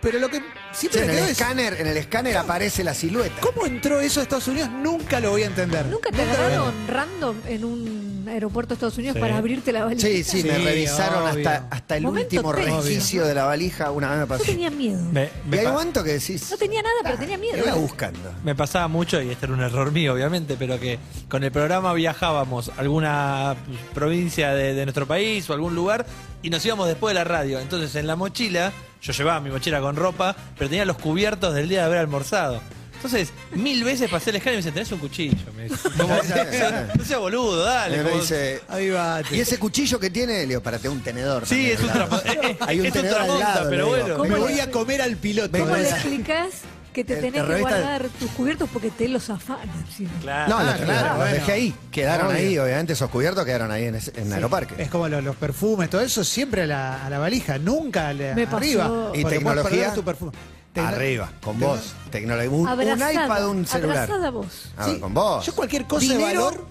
[0.00, 0.40] Pero lo que
[0.72, 3.40] Sí, siempre en el escáner, en el escáner aparece la silueta.
[3.40, 4.70] ¿cómo entró eso a Estados Unidos?
[4.70, 5.86] Nunca lo voy a entender.
[5.86, 9.20] ¿Nunca te agarraron random en un aeropuerto de Estados Unidos Sí.
[9.20, 10.06] para abrirte la valija?
[10.06, 11.48] Sí, sí, me Sí, revisaron obvio.
[11.48, 13.90] hasta, hasta el Momento último resquicio de la valija.
[13.90, 14.44] Una vez me Yo pasó.
[14.44, 15.00] tenía miedo.
[15.10, 16.50] Me, Y me hay un pa- momento que decís.
[16.50, 17.54] No tenía nada, pero tenía miedo.
[17.64, 18.32] ¿Qué va buscando?
[18.44, 21.92] Me pasaba mucho, y este era un error mío, obviamente, pero que con el programa
[21.94, 23.56] viajábamos a alguna
[23.94, 26.06] provincia de, de nuestro país o algún lugar
[26.42, 27.58] y nos íbamos después de la radio.
[27.58, 31.68] Entonces en la mochila, yo llevaba mi mochila con ropa, pero tenía los cubiertos del
[31.68, 32.60] día de haber almorzado.
[32.96, 35.36] Entonces, mil veces pasé el escáner y me dice, tenés un cuchillo.
[35.56, 36.16] Me dice, como,
[36.98, 37.94] no sea boludo, dale.
[37.94, 39.36] Y me como- dice, Avivate.
[39.36, 40.40] ¿y ese cuchillo que tiene?
[40.40, 41.46] Le digo, para un tenedor.
[41.46, 42.22] Sí, también es un lado.
[42.24, 43.70] eh, eh, Hay un es un tenedor al tramonta, lado.
[43.70, 43.98] pero le digo.
[44.00, 44.16] bueno.
[44.16, 45.58] ¿Cómo Me le- voy a comer al piloto.
[45.58, 46.48] ¿Cómo le explicás
[46.92, 49.68] que te El- tenés que revista- guardar tus cubiertos porque te los afanan.
[49.96, 50.06] sí.
[50.20, 50.48] Claro.
[50.58, 51.32] No, los, claro, los bueno.
[51.34, 51.74] dejé ahí.
[51.90, 52.36] Quedaron Obvio.
[52.36, 54.80] ahí, obviamente esos cubiertos quedaron ahí en, ese- en Aeroparque.
[54.82, 58.12] Es como los, los perfumes, todo eso siempre a la, a la valija, nunca a
[58.12, 58.56] la- Me pasó.
[58.58, 58.84] arriba.
[58.86, 59.94] ¿Y porque puedes tecnología?
[59.94, 60.32] tu perfume.
[60.74, 61.94] Tecno- Arriba, con Tecno- vos.
[62.10, 62.50] Tecnología.
[62.50, 63.96] Un, iPad, un celular.
[63.98, 64.70] abrazada vos.
[64.76, 65.46] Ah, Sí, con vos.
[65.46, 66.64] Yo cualquier cosa Dinero, de valor,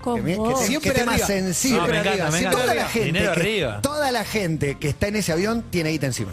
[0.00, 1.26] Con Que que siempre qué tema arriba.
[1.26, 1.78] sensible.
[1.80, 5.90] No, me encanta, me la gente toda la gente que está en ese avión tiene
[5.90, 6.32] guita encima.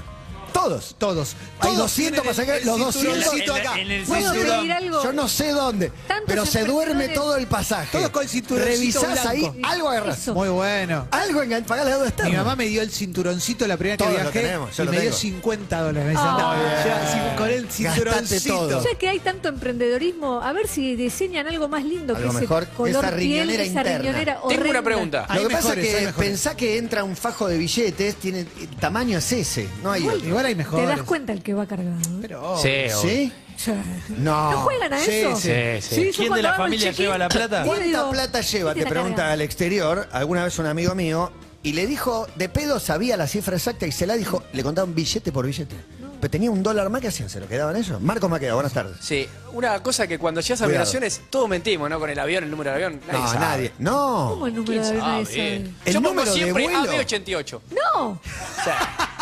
[0.53, 0.95] Todos.
[0.97, 1.35] todos.
[1.59, 3.81] Hay Todos 200 tienen el- pasajeros, el los 200 cinturoncito En la- acá.
[3.81, 4.57] en el ¿Puedo cinturón.
[4.59, 5.03] pedir algo?
[5.03, 7.89] Yo no sé dónde, Tantos pero se duerme emprendedores- todo el pasaje.
[7.97, 9.57] Todos con cinturoncito Revisás ahí, blanco.
[9.67, 10.17] algo agarrás.
[10.19, 10.33] Eso.
[10.33, 11.07] Muy bueno.
[11.11, 12.31] Algo en pagás la deuda externa.
[12.31, 14.85] Mi mamá me dio el cinturoncito la primera que Todos lo viajé tenemos, yo y
[14.85, 15.17] lo me dio tengo.
[15.21, 16.03] 50 dólares.
[16.05, 16.37] Me dice, Ah.
[16.39, 18.53] "No, Muy ya, sin- con el Gastate cinturoncito.
[18.55, 18.77] todo.
[18.79, 22.35] O sea que hay tanto emprendedorismo, a ver si diseñan algo más lindo Algo que
[22.37, 23.97] ese mejor que color esa piel, riñonera esa interna.
[23.99, 25.25] riñonera Tengo una pregunta.
[25.29, 26.29] Hay Lo que pasa mejores, es que mejores.
[26.29, 30.19] pensá que entra un fajo de billetes, tiene el tamaño es ese, no hay otro.
[30.41, 31.97] Igual hay Te das cuenta el que va cargado.
[31.99, 32.17] ¿eh?
[32.21, 32.69] Pero, Sí,
[33.01, 33.33] ¿Sí?
[33.57, 33.71] Sí.
[34.17, 34.51] No.
[34.51, 35.35] ¿No juegan a Sí, eso?
[35.35, 35.51] sí,
[35.81, 35.95] sí.
[35.95, 37.63] yo ¿Quién de cuando la hago el familia check-in, lleva la plata?
[37.63, 38.73] ¿Cuánta digo, plata lleva?
[38.73, 39.31] ¿quién Te la pregunta carga?
[39.33, 43.55] al exterior, alguna vez un amigo mío, y le dijo, de pedo sabía la cifra
[43.55, 45.75] exacta y se la dijo, le contaban billete por billete.
[46.19, 47.99] Pero tenía un dólar más que hacían, se lo quedaban ellos.
[47.99, 48.97] Marcos Maqueda, buenas tardes.
[49.01, 50.83] Sí, una cosa que cuando llegas a Cuidado.
[50.83, 51.99] migraciones, todos mentimos, ¿no?
[51.99, 53.01] Con el avión, el número del avión.
[53.07, 53.39] Nadie no, sabe.
[53.39, 53.71] nadie.
[53.79, 54.27] No.
[54.31, 55.75] ¿Cómo el número ¿Quién de avión?
[55.85, 56.79] El Yo pongo número de siempre vuelo.
[56.93, 57.59] AB88.
[57.71, 58.19] No, O
[58.63, 59.20] sea,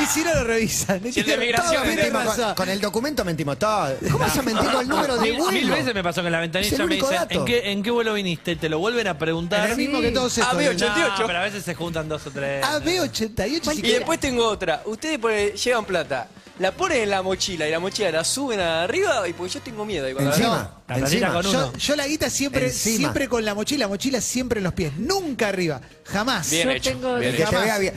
[0.00, 1.00] Y si no lo revisan.
[1.12, 3.94] Si el de migración Todos Tiene mentimos con, el documento mentimos todo.
[4.02, 5.50] ¿Cómo vas a mentir con el número de vuelo?
[5.52, 7.18] mil veces me pasó que en la ventanilla me dicen.
[7.28, 8.56] ¿en qué, ¿en qué vuelo viniste?
[8.56, 9.64] Te lo vuelven a preguntar.
[9.66, 10.04] Es el mismo Sí.
[10.04, 10.54] que todos estos.
[10.54, 11.18] AB88.
[11.20, 12.64] No, pero a veces se juntan dos o tres.
[12.64, 13.78] AB88.
[13.78, 14.82] y después tengo otra.
[14.86, 19.26] Ustedes ponen- llevan plata, la ponen en la mochila y la mochila la suben arriba
[19.28, 20.08] y porque yo tengo miedo.
[20.08, 21.32] Y Encima, La platita encima.
[21.32, 21.72] con uno.
[21.72, 22.96] Yo, yo la guita siempre, Encima.
[22.98, 26.50] siempre con la mochila, mochila siempre en los pies, nunca arriba, jamás.
[26.50, 26.90] Bien Yo hecho.
[26.90, 27.52] tengo- bien El que hecho.
[27.52, 27.92] Jamás.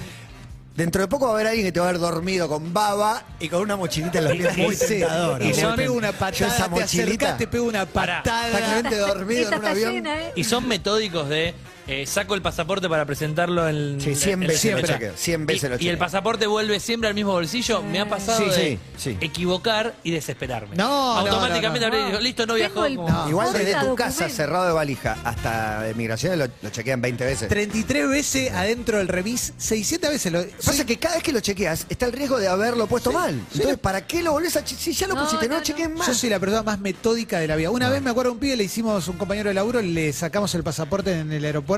[0.76, 3.24] Dentro de poco va a haber alguien que te va a haber dormido con baba
[3.40, 5.46] y con una mochilita en los pies muy Sí, tentadora.
[5.46, 6.86] y le pega una Yo patada, esa te mochilita.
[7.14, 8.48] acercás, te pega una patada.
[8.48, 9.94] Exactamente dormido en un está avión.
[9.94, 10.32] llena, ¿eh?
[10.36, 11.54] Y son metódicos de
[11.88, 14.00] eh, saco el pasaporte para presentarlo en.
[14.00, 16.80] Sí, 100 en- veces en- lo chequeo, 100 veces y, lo y el pasaporte vuelve
[16.80, 17.82] siempre al mismo bolsillo.
[17.84, 18.80] Me ha pasado Sí, de sí,
[19.12, 19.18] sí.
[19.22, 20.76] equivocar y desesperarme.
[20.76, 21.98] No, no, Automáticamente no, no.
[21.98, 22.86] habré dicho, listo, no Tengo viajó.
[22.86, 23.30] el- como- No.
[23.30, 27.48] Igual desde tu casa cerrado de valija hasta de migraciones lo, lo chequean 20 veces.
[27.50, 30.44] 33 veces adentro del remis, 600 veces lo.
[30.58, 33.32] Pasa es que cada vez que lo chequeas está el riesgo de haberlo puesto mal.
[33.54, 34.84] Entonces, ¿para qué lo volvés a chequear?
[34.84, 35.98] Si ya lo No, pusiste, no, no, lo cheques no.
[35.98, 36.08] más.
[36.08, 37.68] Yo soy la persona más metódica de la vida.
[37.68, 37.72] Ah.
[37.72, 40.64] Una vez me acuerdo un pibe, le hicimos un compañero de laburo, le sacamos el
[40.64, 41.73] pasaporte en el aeropuerto.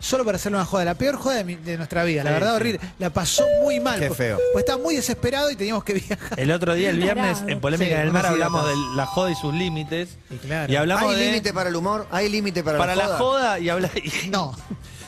[0.00, 2.34] Solo para hacerle una joda, la peor joda de, mi- de nuestra vida, la Sí,
[2.34, 2.56] verdad sí.
[2.56, 2.80] horrible.
[2.98, 3.98] La pasó muy mal.
[4.00, 4.38] Qué pues- feo.
[4.52, 6.38] Pues estaba muy desesperado y teníamos que viajar.
[6.38, 8.96] El otro día, el viernes, en Polémica Sí, en el Mar, unos hablamos de idiotas.
[8.96, 10.08] la joda y sus límites.
[10.28, 10.70] Y claro.
[10.70, 11.26] Y hablamos ¿Hay de.
[11.26, 12.06] límite para el humor?
[12.10, 13.18] ¿Hay límite para, para la joda?
[13.18, 13.88] joda y habla.
[13.94, 14.54] y- No.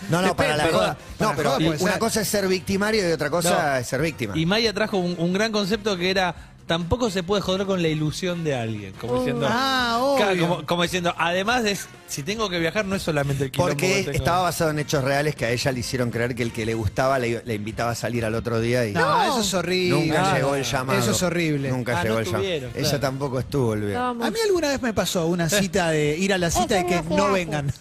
[0.09, 0.95] No, no, para la Depende, joda.
[0.95, 1.99] para No, la pero joda puede una ser.
[1.99, 3.77] cosa es ser victimario y otra cosa No.
[3.79, 4.39] es ser víctima.
[4.39, 6.35] Y Maya trajo un, un gran concepto que era.
[6.67, 8.93] Tampoco se puede joder con la ilusión de alguien.
[9.01, 9.19] Como Oh.
[9.19, 9.47] diciendo.
[9.49, 10.17] Ah, obvio.
[10.25, 13.71] Claro, como, como diciendo, además de si tengo que viajar, no es solamente el quilombo
[13.71, 14.11] Porque que tengo.
[14.19, 16.75] estaba basado en hechos reales que a ella le hicieron creer que el que le
[16.75, 20.01] gustaba le, le invitaba a salir al otro día y No, eso es horrible.
[20.01, 20.37] nunca Claro.
[20.37, 20.99] llegó el llamado.
[20.99, 21.71] Eso es horrible.
[21.71, 22.45] Nunca Ah, llegó no el llamado.
[22.75, 26.39] Ella tampoco estuvo el A mí alguna vez me pasó una cita de ir a
[26.39, 27.73] la cita y que no vengan.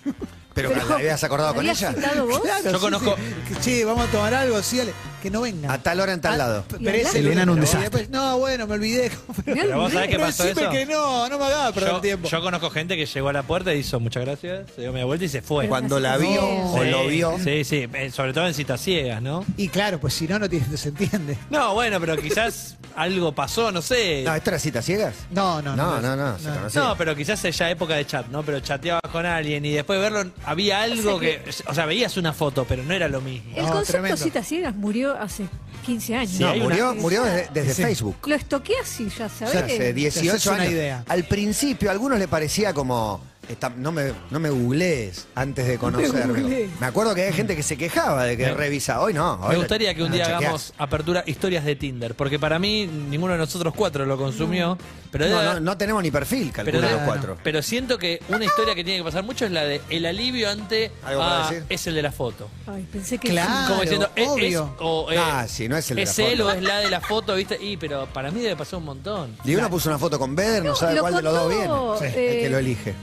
[0.53, 1.91] Pero, Pero- ¿la habías acordado con ¿Habías ella?
[1.91, 2.39] vos?
[2.41, 3.15] Claro, Yo sí, conozco-
[3.59, 3.83] sí.
[3.83, 4.93] Vamos a tomar algo, sí, dale.
[5.25, 5.71] Que no vengan.
[5.71, 6.63] A tal hora en tal Ah, lado.
[6.67, 7.21] p- ¿Y pero ese hablaste?
[7.23, 7.61] lunes Elena, un no.
[7.65, 7.81] desastre.
[7.89, 9.09] Después, no, bueno, me olvidé.
[9.45, 10.71] Pero vos sabés qué pasó decime eso.
[10.71, 12.27] que no, no me hagas perder Yo, tiempo.
[12.29, 15.05] yo conozco gente que llegó a la puerta y hizo muchas gracias, se dio media
[15.05, 15.67] vuelta y se fue.
[15.67, 17.37] Cuando la vio o Sí, lo vio.
[17.43, 19.43] Sí, sí, eh, sobre todo en citas ciegas, ¿no?
[19.57, 21.37] Y claro, pues si no, no, tiene, no se entiende.
[21.49, 24.21] No, bueno, pero quizás algo pasó, no sé.
[24.25, 25.15] No, ¿esto era citas ciegas?
[25.31, 26.15] No, no, No, no.
[26.15, 26.81] no, no, se conocía.
[26.83, 28.43] No, pero quizás es ya época de chat, ¿no?
[28.43, 31.87] Pero chateabas con alguien y después de verlo había algo O sea que, o sea,
[31.87, 33.51] veías una foto, pero no era lo mismo.
[33.55, 34.17] El No, concepto tremendo.
[34.17, 35.47] citas ciegas murió hace
[35.85, 36.31] 15 años.
[36.31, 37.81] Sí, No, murió, murió desde, desde Sí.
[37.83, 38.15] Facebook.
[38.25, 39.51] Lo estoqueas y ya O sabes.
[39.53, 40.71] sea, hace Te 18 haces una años.
[40.71, 41.03] idea.
[41.07, 45.77] Al principio a algunos le parecía como está- no me no me googlees antes de
[45.77, 46.41] conocerme.
[46.41, 46.79] googlees.
[46.79, 49.01] Me acuerdo que hay gente que se quejaba de que revisa.
[49.01, 49.33] Hoy no.
[49.41, 50.41] hoy Me gustaría que un día chequeás.
[50.41, 54.77] hagamos apertura historias de Tinder, porque para mí ninguno de nosotros cuatro lo consumió,
[55.11, 57.37] pero No, no, no tenemos ni perfil, pero, calculo debe- los cuatro.
[57.43, 60.49] pero siento que una historia que tiene que pasar mucho es la de el alivio
[60.49, 61.65] ante ¿Algo para ah, decir?
[61.69, 62.49] es el de la foto.
[62.67, 63.69] Ay, pensé que Claro.
[63.69, 64.63] Como diciendo, es, obvio.
[64.63, 66.49] es- o, eh, Ah, sí, no es el de la es él foto.
[66.49, 67.57] o es la de la foto, ¿viste?
[67.63, 69.35] Y pero para mí debe pasar un montón.
[69.43, 71.73] Y uno puso una foto con Beder, no, No, sabe cuál de los dos viene.
[71.99, 72.05] Sí.
[72.19, 72.93] El que lo elige.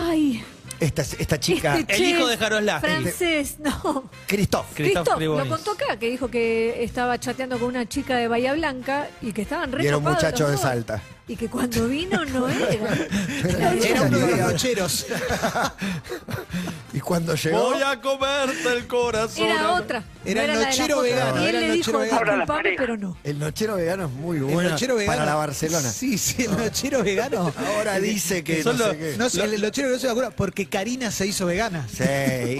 [0.00, 0.44] Ay,
[0.80, 2.80] Esta, esta chica, este El hijo de Jaroslav.
[2.80, 4.08] Francés, no.
[4.26, 4.66] Christoph.
[4.74, 8.52] Christoph Cristo lo contó acá, que dijo que estaba chateando con una chica de Bahía
[8.54, 10.62] Blanca y que estaban re Y era un muchacho los de dos.
[10.62, 11.02] Salta.
[11.28, 12.94] Y que cuando vino no era.
[13.44, 15.06] Era uno de los nocheros.
[16.92, 17.70] Y cuando llegó.
[17.72, 19.44] Voy a comerte el corazón.
[19.46, 20.02] Era otra.
[20.24, 22.24] Era no el nochero vegano, Y él el le dijo, vegano.
[22.32, 23.16] disculpame, pero no.
[23.22, 25.12] El nochero vegano es muy El bueno nochero vegano.
[25.18, 25.90] para la Barcelona.
[25.90, 27.52] Sí, sí, el nochero vegano.
[27.76, 29.16] Ahora dice que Son no los- sé qué.
[29.18, 31.86] No, sé, el nochero no se vacuna porque Karina se hizo vegana.
[31.88, 32.04] Sí,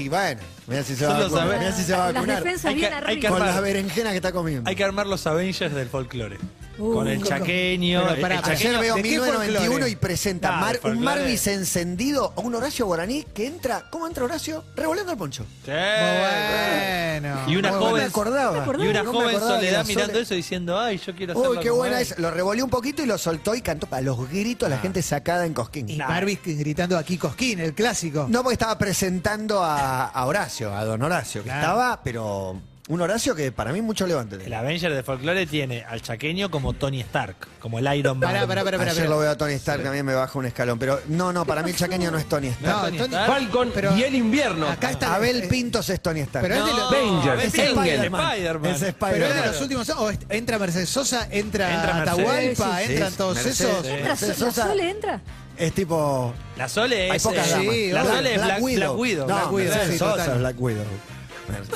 [0.03, 1.59] y bueno, mira si se va a vacunar.
[1.59, 3.31] Mirá si se va a Las defensas bien arriba.
[3.31, 4.69] Con las berenjenas que está comiendo.
[4.69, 6.39] Hay que armar los Avengers del folclore.
[6.79, 8.01] Uh, con el chaqueño.
[8.03, 8.55] Pero el- pará, el pará.
[8.55, 9.91] Ayer chaqueño- veo ¿de qué 1991 folclore?
[9.91, 11.01] y presenta Nah, Mar- un.
[11.01, 13.85] Marvis encendido a un Horacio Guaraní que entra.
[13.91, 14.65] ¿Cómo entra Horacio?
[14.77, 15.45] Revolviendo el poncho.
[15.65, 15.71] Sí.
[15.73, 17.39] Bueno.
[17.49, 18.67] Y una joven- buena, me acordaba.
[18.85, 20.23] Y una No joven soledad mirando Sole.
[20.23, 22.03] eso diciendo, ay, yo quiero hacerlo Uy, qué buena él".
[22.03, 22.19] es.
[22.19, 25.03] Lo revolvió un poquito y lo soltó y cantó a los gritos a la gente
[25.03, 25.89] sacada en Cosquín.
[25.89, 26.09] Y Nah.
[26.09, 28.27] Marvis gritando aquí Cosquín, el clásico.
[28.29, 33.35] No, porque estaba presentando a, a Horacio, a don Horacio, que estaba, pero un Horacio
[33.35, 34.37] que para mí mucho levante.
[34.45, 34.53] El.
[34.55, 38.31] Avenger de folclore tiene al chaqueño como Tony Stark, como el Iron Man.
[38.31, 38.91] Pará, pará, pará, pará.
[38.93, 39.15] Ayer pará.
[39.15, 40.79] lo veo a Tony Stark, también me baja un escalón.
[40.79, 42.93] Pero no, no, para mí el chaqueño no es Tony Stark.
[42.95, 43.15] No, Tony.
[43.15, 44.69] Falcon Pero- y el invierno.
[44.69, 45.15] Acá está.
[45.15, 46.43] Abel Pintos es Tony Stark.
[46.49, 47.31] Pero es de los- Avenger.
[47.33, 48.33] Abel Es Spider-Man.
[48.33, 49.89] Es Pero es de los últimos.
[49.91, 52.93] O est- entra Mercedes Sosa, entra, Entra Mercedes, Atahualpa, sí, sí.
[52.93, 53.87] entran todos Mercedes, esos.
[53.87, 53.93] sí.
[53.93, 55.21] ¿Entra Mercedes So- ¿La Sosa- Sole entra?
[55.59, 56.33] Es tipo.
[56.57, 57.23] La Sole Hay es.
[57.23, 57.67] pocas eh, damas.
[57.75, 58.05] sí, la.
[58.05, 58.63] Sole es Black, Black
[58.97, 59.29] Widow.
[59.29, 60.31] No, Black Widow, Sosa total.
[60.33, 60.85] es Black Widow.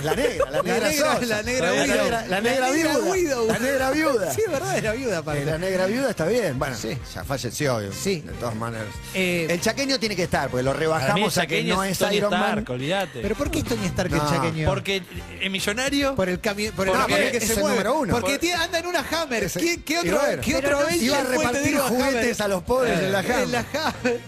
[0.03, 2.27] La negra, la La negra, la negra la viuda.
[2.29, 3.53] la negra viuda.
[3.53, 4.33] La negra viuda.
[4.35, 5.43] Sí, verdad, era viuda aparte.
[5.43, 6.59] Eh, La negra viuda está bien.
[6.59, 6.99] Bueno, Sí.
[7.15, 7.81] ya falleció.
[7.93, 8.21] Sí.
[8.21, 8.87] De todas maneras.
[9.15, 11.99] Eh, el chaqueño tiene que estar, porque lo el rebajamos a que no es es
[11.99, 12.43] Tony Iron Man.
[12.59, 13.21] Stark, olvídate.
[13.23, 14.69] Pero ¿por qué es Tony Stark el No, chaqueño?
[14.69, 15.03] Porque
[15.41, 16.15] es millonario.
[16.15, 17.77] por el cambio, por el Porque cambio que es se el mueve.
[17.77, 18.13] número uno.
[18.21, 19.45] Porque Por- anda en una Hammer.
[19.45, 20.43] Ese- ¿Qué, qué otro, bueno.
[20.45, 23.39] ¿qué otro no- Iba a repartir juguetes a los pobres en la Hammer.
[23.43, 24.21] En la Hammer.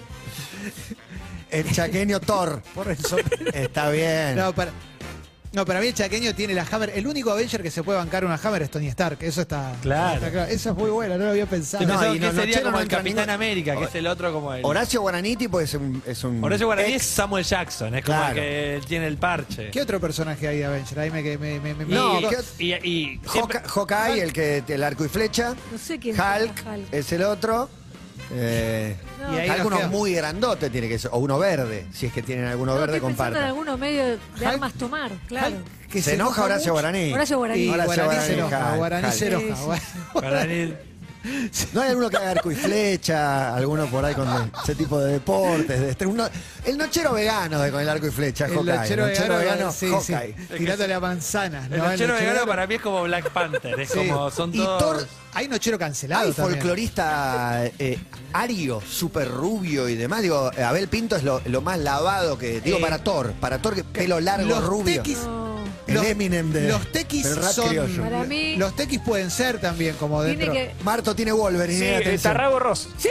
[1.50, 2.62] El chaqueño Thor.
[2.74, 3.16] Por eso.
[3.52, 4.35] Está bien.
[4.37, 4.72] No, para,
[5.55, 6.90] no, para mí el chaqueño tiene la Hammer.
[6.95, 9.19] El único Avenger que se puede bancar una Hammer es Tony Stark.
[9.23, 10.27] Eso está Claro.
[10.27, 11.87] está Eso es muy bueno, no lo había pensado.
[11.87, 14.33] No, y que no- sería como no el Capitán ningún- América, que es el otro
[14.33, 14.64] como el.
[14.64, 18.19] Horacio Guaraniti pues, es un, es un Horacio Guaraní ex- es Samuel Jackson, es como
[18.19, 18.43] Claro.
[18.43, 19.71] el que tiene el parche.
[19.71, 20.99] ¿Qué otro personaje hay de Avenger?
[21.01, 24.33] Ahí me, me, me, me- me- No, me- ¿qué- y, y siempre- Hawk- Hawkeye, el
[24.33, 25.55] que el arco y flecha.
[25.71, 26.93] No sé quién Hulk, será Hulk.
[26.93, 27.69] es el otro.
[28.33, 29.35] Eh, No.
[29.35, 31.11] Y ahí nos alguno queda- muy grandote tiene que ser.
[31.15, 33.49] O uno verde, si es que tienen alguno No, verde, estoy pensando en compartan.
[33.51, 34.07] algunos medios
[34.39, 35.57] de Hulk- armas tomar, claro.
[35.57, 36.73] Hulk, que Se enoja Horacio mucho.
[36.73, 37.13] Guaraní.
[37.13, 37.61] Horacio Guaraní.
[37.63, 38.77] Y Horacio Guaraní se Guaraní, enoja.
[38.77, 39.57] Guaraní se enoja.
[39.57, 40.75] Sí, Guaraní-
[41.73, 44.29] No hay alguno que haga arco y flecha, alguno por ahí con
[44.63, 45.81] ese tipo de deportes.
[45.81, 46.29] de este- uno-
[46.65, 48.75] el nochero vegano de con el arco y flecha, El Hawkeye.
[48.77, 51.71] nochero el nochero vegano, vegano, sí, sí, tirándole a manzanas.
[51.71, 51.91] El ¿no?
[51.91, 53.99] nochero vegano para mí es como Black Panther, es Sí.
[54.09, 54.83] como son Y todos.
[55.03, 55.07] Thor-
[55.37, 56.61] Hay nochero cancelado Hay también.
[56.61, 57.99] folclorista eh,
[58.33, 60.23] ario, súper rubio y demás.
[60.23, 62.61] Digo, Abel Pinto es lo, lo más lavado que.
[62.61, 63.33] Digo, Eh, para Thor.
[63.41, 65.03] Para Thor, que pelo largo, los rubio.
[65.03, 65.19] tequis-
[65.87, 66.01] No.
[66.03, 68.03] El Eminem de- los tequis del rap son criollo.
[68.03, 70.73] Para mí- los tequis pueden ser también como Tiene dentro que.
[70.83, 71.79] Marto tiene Wolverine.
[71.79, 72.33] Sí, eh, atención.
[72.33, 72.88] Tarrago Ross.
[72.99, 73.09] ¡Sí!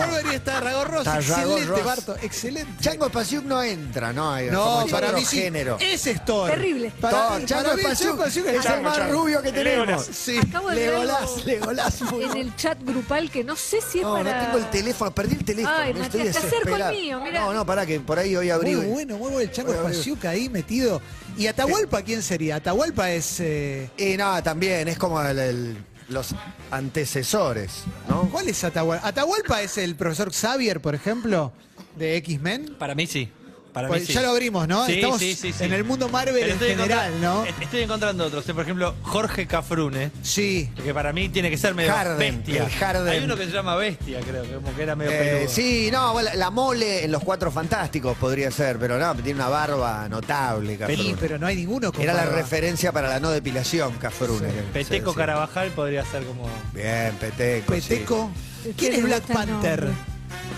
[0.00, 1.60] Wolverine está Ragorros, Tarragorros.
[1.60, 2.72] excelente Barto, excelente.
[2.82, 4.32] Chango Spasiuk no entra, no.
[4.32, 5.38] hay- no, como para otro mí sí.
[5.40, 5.76] género.
[5.80, 6.50] Ese es Thor.
[6.50, 6.92] Terrible.
[7.00, 9.12] Para, Thor, para Chango mí Spasiuk Chango Spasiuk es el Chango, más Chango.
[9.12, 9.86] rubio que tenemos.
[9.86, 10.06] Legolas.
[10.16, 10.38] Sí.
[10.38, 12.00] Acabo de ver Legolas, algo Legolas.
[12.02, 14.38] muy en el chat grupal que no sé si es No, para.
[14.40, 15.76] no tengo el teléfono, perdí el teléfono.
[15.76, 16.92] Ay, Matías, estoy el desesperado.
[16.92, 17.40] mío, mirá.
[17.40, 18.74] No, no, pará, que por ahí hoy abrí.
[18.74, 19.94] Muy bueno, muy bueno el Chango Voy a abrir.
[19.96, 21.00] Spasiuk ahí metido.
[21.40, 22.56] ¿Y Atahualpa quién sería?
[22.56, 23.40] Atahualpa es...
[23.40, 25.76] eh, Y no, también, es como el- el-
[26.10, 26.34] los
[26.70, 28.28] antecesores, ¿no?
[28.30, 29.06] ¿Cuál es Atahualpa?
[29.08, 31.52] Atahualpa es el profesor Xavier, por ejemplo,
[31.96, 32.76] de X-Men.
[32.78, 33.32] Para mí sí.
[33.72, 34.12] Para Pues mí sí.
[34.14, 34.84] ya lo abrimos, ¿no?
[34.86, 35.62] Sí, Estamos sí, sí, sí.
[35.64, 37.44] en el mundo Marvel en general, ¿no?
[37.44, 38.44] est- Estoy encontrando otros.
[38.44, 40.10] Por ejemplo, Jorge Cafrune.
[40.22, 40.68] Sí.
[40.82, 42.64] Que para mí tiene que ser medio Harden, bestia.
[42.64, 43.08] el Harden.
[43.12, 45.48] Hay uno que se llama bestia, creo, que como que era medio Eh, peludo.
[45.54, 49.48] sí, no, bueno, la mole en los cuatro fantásticos podría ser, pero no, tiene una
[49.48, 51.16] barba notable, Sí, Cafrune.
[51.20, 54.48] pero no hay ninguno con Era la referencia para la no depilación, Cafrune.
[54.72, 55.16] Peteco Sí, sí.
[55.16, 56.48] Carabajal podría ser como.
[56.74, 57.72] Bien, Peteco.
[57.72, 58.30] Peteco.
[58.64, 58.74] Sí.
[58.76, 59.84] ¿Quién es Black Panther?
[59.84, 60.02] nombre.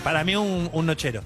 [0.03, 1.21] Para mí un, un nochero.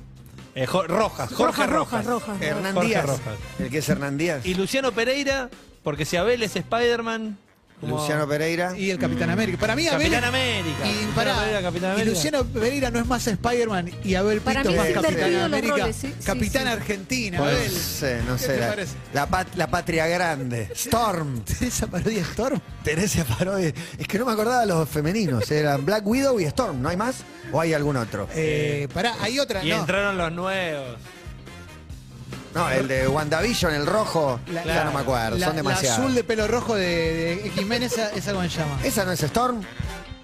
[0.59, 2.05] Eh, Jo- Rojas, Jorge Rojas, Rojas.
[2.07, 2.41] Rojas, Rojas.
[2.41, 3.05] Hernán Jorge Díaz.
[3.05, 3.35] Rojas.
[3.59, 4.43] El que es Hernán Díaz.
[4.43, 5.49] Y Luciano Pereira,
[5.83, 7.37] porque si Abel es Spider-Man.
[7.79, 8.77] Como- Luciano Pereira.
[8.77, 9.57] Y el Capitán América.
[9.59, 10.01] Para mí, Abel.
[10.11, 10.85] Capitán América.
[10.85, 12.11] Y, Luciano pará, Pereira, Capitán y América.
[12.15, 15.75] Luciano Pereira no es más Spider-Man y Abel Para Pinto mí más es Capitán América.
[15.77, 16.69] roles, sí, sí, Capitán sí.
[16.69, 17.71] Argentina, Pues, Abel.
[17.73, 18.59] no sé, no ¿Qué sé.
[18.59, 20.69] La, la pat- la patria grande.
[20.75, 21.43] Storm.
[21.61, 22.59] Esa parodia es Storm.
[22.83, 23.73] Teresia Parodi.
[23.97, 25.49] Es que no me acordaba de los femeninos.
[25.51, 26.81] Eran Black Widow y Storm.
[26.81, 27.17] ¿No hay más?
[27.51, 28.27] ¿O hay algún otro?
[28.35, 29.63] Eh, pará, hay otra.
[29.63, 29.77] Y no.
[29.79, 30.97] entraron los nuevos.
[32.57, 34.39] No, el de WandaVision, el rojo.
[34.47, 35.37] La- ya no me acuerdo.
[35.37, 35.99] La, son la demasiados.
[35.99, 38.79] azul de pelo rojo de, de X-Men, esa, esa cómo se llama.
[38.83, 39.61] ¿Esa no es Storm?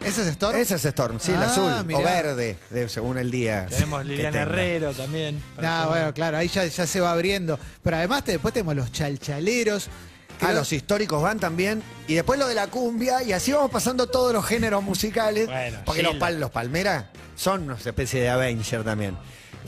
[0.03, 0.57] ¿Esa es Storm?
[0.57, 1.85] Esa es Storm, sí, el Ah, azul.
[1.85, 1.99] mirá.
[1.99, 3.67] O verde, de- según el día.
[3.69, 4.43] Tenemos que Liliana tenga.
[4.43, 5.41] Herrero también.
[5.61, 7.57] Ah, bueno, claro, ahí ya, ya se va abriendo.
[7.81, 9.87] Pero además te- después tenemos los chalchaleros.
[10.41, 11.81] Ah, los históricos van también.
[12.07, 13.23] Y después lo de la cumbia.
[13.23, 15.45] Y así vamos pasando todos los géneros musicales.
[15.47, 19.15] Bueno, porque los, pal- los Palmera son una especie de Avenger también.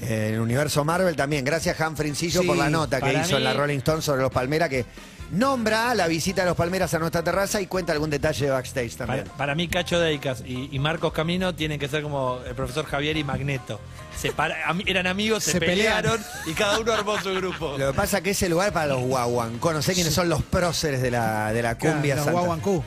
[0.02, 1.44] Eh, En el universo Marvel también.
[1.46, 4.32] Gracias, Han Frincillo, Sí, por la nota que hizo en la Rolling Stone sobre los
[4.32, 4.86] Palmera, que
[5.32, 8.96] nombra la visita de los Palmeras a nuestra terraza y cuenta algún detalle de backstage
[8.96, 9.24] también.
[9.38, 13.18] para mí, Cacho Deicas y, y Marcos Camino tienen que ser como el profesor Javier
[13.18, 13.80] y Magneto.
[14.16, 17.76] Se para- am- eran amigos, se, pelearon y cada uno armó su grupo.
[17.78, 20.44] Lo que pasa es que ese lugar para los guaguancó, no sé quiénes son los
[20.44, 22.84] próceres de la, de la cumbia Los santa- guaguancú.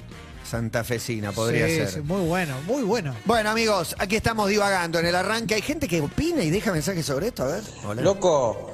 [0.49, 1.91] Santafesina, podría Sí, ser.
[1.91, 3.15] sí, muy bueno, muy bueno.
[3.25, 5.55] Bueno, amigos, aquí estamos divagando en el arranque.
[5.55, 7.45] Hay gente que opina y deja mensajes sobre esto.
[7.45, 7.63] A ver.
[7.85, 8.03] Hola.
[8.03, 8.71] Loco,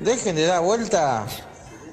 [0.00, 1.26] dejen de dar vuelta.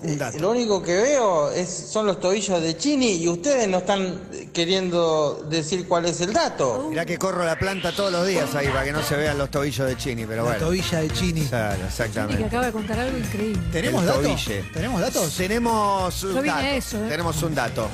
[0.06, 0.38] Un dato.
[0.39, 4.20] Lo único que veo es, son los tobillos de Chini y ustedes no están
[4.54, 6.88] queriendo decir cuál es el dato.
[6.89, 9.50] Mirá que corro la planta todos los días ahí para que no se vean los
[9.50, 10.65] tobillos de Chini, pero La bueno.
[10.68, 11.41] tobilla de Chini.
[11.46, 12.44] Claro, que exactamente.
[12.46, 13.62] acaba de contar algo increíble.
[13.72, 14.24] ¿Tenemos El datos?
[14.24, 14.63] tobille.
[14.74, 15.36] ¿Tenemos datos?
[15.36, 16.68] Tenemos un Yo vine a dato.
[16.68, 17.10] eso, ¿eh?
[17.10, 17.89] Tenemos un dato.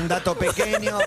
[0.00, 0.98] un dato pequeño,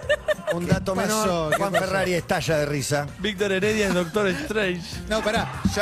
[0.54, 1.52] un dato menor.
[1.52, 1.72] ¿Qué Juan?
[1.74, 3.08] Ferrari estalla de risa.
[3.20, 4.82] Víctor Heredia es Doctor Strange.
[5.10, 5.62] No, pará.
[5.74, 5.80] Sí,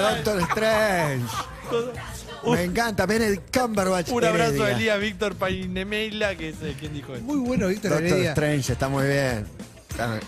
[0.00, 1.24] Doctor Strange.
[2.52, 4.10] Me encanta, Benedict Cumberbatch.
[4.10, 4.66] Un abrazo Heredia.
[4.66, 7.24] a Elías Víctor Painemeila, que es eh, quien dijo esto.
[7.26, 8.30] Muy bueno, Víctor Doctor Heredia.
[8.30, 9.46] Strange, está muy bien.
[9.90, 10.20] Está-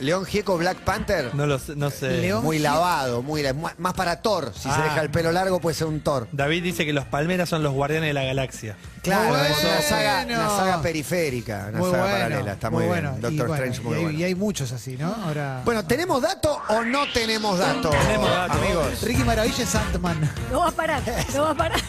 [0.00, 1.34] León Gieco, Black Panther.
[1.34, 2.18] No lo sé, no sé.
[2.18, 2.42] León.
[2.42, 4.52] Muy lavado, muy la- más para Thor.
[4.54, 4.82] Si se Ah.
[4.84, 6.26] deja el pelo largo, puede ser un Thor.
[6.32, 8.76] David dice que los Palmeras son los guardianes de la galaxia.
[9.02, 12.52] Claro, Muy es una saga, una saga periférica, una Muy saga bueno, paralela.
[12.52, 13.10] Está muy, bueno.
[13.10, 13.20] bien.
[13.22, 14.18] Doctor Y bueno, Strange, muy y hay, bueno.
[14.18, 15.14] y hay muchos así, ¿no?
[15.24, 15.62] Ahora.
[15.64, 17.90] Bueno, ¿tenemos dato o no tenemos dato?
[17.90, 18.52] Tenemos dato.
[18.54, 19.02] Amigos.
[19.02, 20.30] Ricky Maravilla es Sandman.
[20.50, 21.02] No va a parar,
[21.34, 21.80] no va a parar.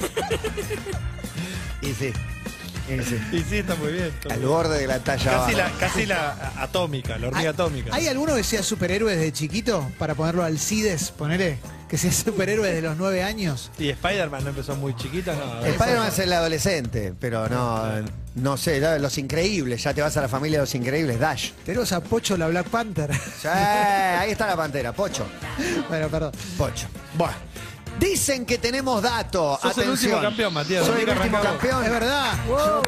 [1.81, 2.13] Y sí.
[2.89, 3.19] Y sí.
[3.31, 4.05] Y sí, está muy bien.
[4.07, 5.69] está Al muy borde de la talla Casi baja.
[5.69, 7.93] la, casi la atómica, la hormiga atómica.
[7.95, 9.89] ¿Hay alguno que sea superhéroe desde chiquito?
[9.97, 11.57] Para ponerlo al CIDES, ponele.
[11.87, 13.69] Que sea superhéroe desde los nueve años.
[13.77, 15.65] Y Spider-Man no empezó muy chiquita, no.
[15.65, 17.83] Spider-Man es el adolescente, pero no,
[18.35, 21.51] no sé, ya Los Increíbles, ya te vas a la familia de Los Increíbles, Dash.
[21.65, 23.13] Tenemos a Pocho la Black Panther.
[23.41, 25.25] Sí, ahí está la pantera, Pocho.
[25.89, 26.31] bueno, perdón.
[26.57, 26.87] Pocho.
[27.15, 27.33] Bueno.
[27.99, 29.59] Dicen que tenemos datos.
[29.61, 30.11] Sos el Atención.
[30.13, 30.85] último campeón, Matías.
[30.85, 31.83] Soy el que último campeón.
[31.83, 32.33] Es verdad.
[32.47, 32.81] Wow.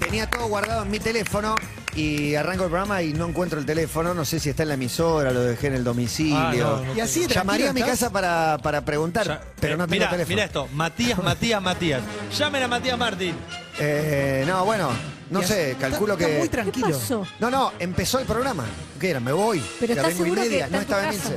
[0.00, 1.54] Tenía todo guardado en mi teléfono
[1.94, 4.12] y arranco el programa y no encuentro el teléfono.
[4.14, 6.36] No sé si está en la emisora, lo dejé en el domicilio.
[6.38, 9.76] Ah, no, no Y así Llamaría a mi casa para, para preguntar, Ya, pero eh,
[9.76, 10.34] no tengo mirá, teléfono.
[10.34, 12.02] Mira esto, Matías, Matías, Matías.
[12.36, 13.34] Llamen a Matías Martín.
[13.78, 14.90] Eh, no, bueno,
[15.30, 16.32] no Y sé, así- calculo está- que.
[16.32, 16.98] está muy ¿Qué tranquilo.
[16.98, 17.26] pasó?
[17.38, 18.64] No, no, empezó el programa.
[19.00, 19.20] ¿Qué era?
[19.20, 19.64] Me voy.
[19.80, 20.64] Pero Ya ¿estás vengo y seguro que media.
[20.66, 21.30] está No estaba en casa?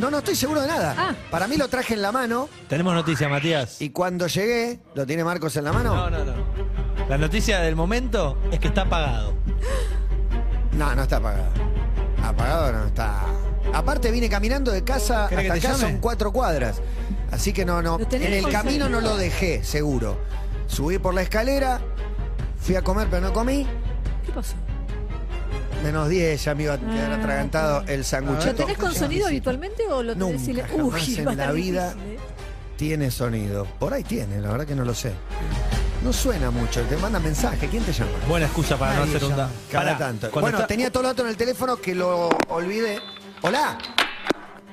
[0.00, 0.94] No, no estoy seguro de nada.
[0.96, 1.14] Ah.
[1.30, 3.80] Para mí lo traje en la mano Tenemos noticia, Matías.
[3.80, 5.94] y cuando llegué, ¿lo tiene Marcos en la mano?
[5.94, 6.34] No, no, no.
[7.08, 9.34] La noticia del momento es que está apagado.
[10.72, 11.50] No, no está apagado.
[12.22, 13.24] Apagado no está.
[13.72, 15.92] Aparte vine caminando de casa hasta ¿Querés que te acá llame?
[15.92, 16.80] son cuatro cuadras.
[17.30, 17.98] Así que no, no.
[17.98, 20.18] Lo tenés En el camino no lo dejé, seguro.
[20.66, 21.80] Subí por la escalera,
[22.60, 23.66] fui a comer pero no comí.
[24.26, 24.54] ¿Qué pasó?
[25.82, 28.54] Menos 10, ya me iba a quedar Ah, atragantado el ¿Lo sanguchito.
[28.54, 31.54] tenés con sonido habitualmente o lo tenés Nunca, silen- jamás en va a la estar
[31.54, 31.94] vida.
[31.94, 32.18] difícil, ¿eh?
[32.76, 33.64] Tiene sonido.
[33.78, 35.12] Por ahí tiene, la verdad que no lo sé.
[36.04, 37.68] No suena mucho, te manda mensaje.
[37.68, 38.10] ¿Quién te llama?
[38.28, 39.42] Buena excusa para no Nadie hacer un llama.
[39.44, 40.30] da- Cada Pará, tanto.
[40.30, 42.98] cuando Bueno, está- tenía todo el dato en el teléfono que lo olvidé.
[43.42, 43.78] Hola.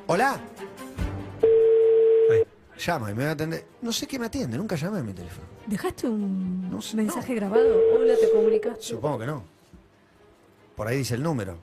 [0.07, 0.39] Hola.
[2.31, 2.43] Ahí.
[2.77, 3.65] Llama y me va a atender.
[3.81, 5.47] No sé qué me atiende, nunca llamé a mi teléfono.
[5.65, 7.39] ¿Dejaste un No sé, mensaje no.
[7.39, 7.75] grabado?
[7.95, 8.83] Hola, te comunicaste.
[8.83, 9.54] Supongo que no.
[10.75, 11.57] Por ahí dice el número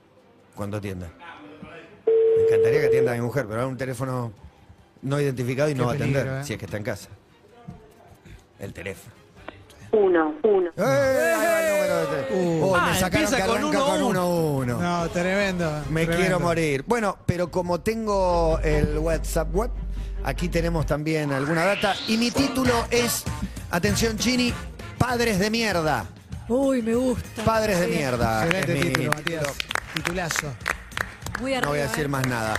[0.55, 1.09] cuando atienda.
[2.05, 4.31] Me encantaría que atienda a mi mujer, pero era un teléfono
[5.01, 6.43] no identificado y no Qué va a atender ¿eh?
[6.43, 7.09] si es que está en casa.
[8.59, 9.13] El teléfono.
[9.91, 10.69] Uno, uno.
[10.75, 10.81] ¡Eh!
[10.83, 12.65] Ahí va el número de teléfono.
[12.65, 14.79] Oh, Ah, me sacaron empieza que con arranca con 1-1.
[14.79, 15.71] No, tremendo.
[15.89, 16.17] Me tremendo.
[16.17, 16.83] quiero morir.
[16.87, 19.69] Bueno, pero como tengo el WhatsApp web,
[20.23, 21.95] aquí tenemos también alguna data.
[22.07, 23.23] Y mi título es,
[23.69, 24.51] atención Chini,
[24.97, 26.05] Padres de Mierda.
[26.55, 27.43] Uy, me gusta.
[27.43, 28.45] Padres de mierda.
[28.45, 29.43] Excelente es mi título, Matías.
[29.95, 30.53] Titulazo.
[31.41, 31.65] Muy arriba.
[31.65, 32.07] No voy a decir ¿eh?
[32.07, 32.53] más nada.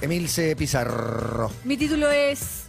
[0.00, 1.50] Emilce Pizarro.
[1.62, 2.64] Mi título es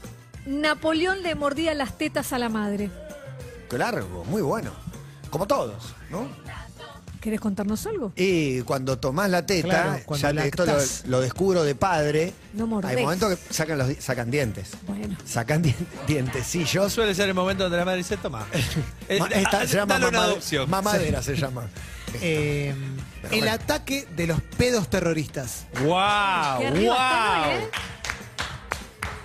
[0.46, 2.92] Napoleón le mordía las tetas a la madre.
[3.70, 4.72] Qué largo, muy bueno.
[5.30, 6.28] Como todos, ¿no?
[7.26, 8.12] ¿Querés contarnos algo?
[8.16, 11.04] Y cuando tomás la teta, Claro, cuando ya te- esto lo, lactás.
[11.08, 12.34] lo descubro de padre.
[12.54, 12.96] No mordés.
[12.96, 14.70] Hay momentos que sacan, los, di- sacan dientes.
[14.86, 15.18] Bueno.
[15.26, 15.74] Sacan di-
[16.06, 16.94] dientecillos.
[16.94, 18.46] Suele ser el momento donde la madre dice, toma.
[19.10, 20.70] Eh, Ma- esta ah, se llama dale una mamade- adopción.
[20.70, 21.68] mamadera, se llama.
[22.22, 22.74] Eh,
[23.24, 23.52] el bueno.
[23.52, 25.66] ataque de los pedos terroristas.
[25.80, 26.60] ¡Wow!
[26.60, 27.52] Qué arriba está, ¡Wow!
[27.58, 27.70] ¿eh?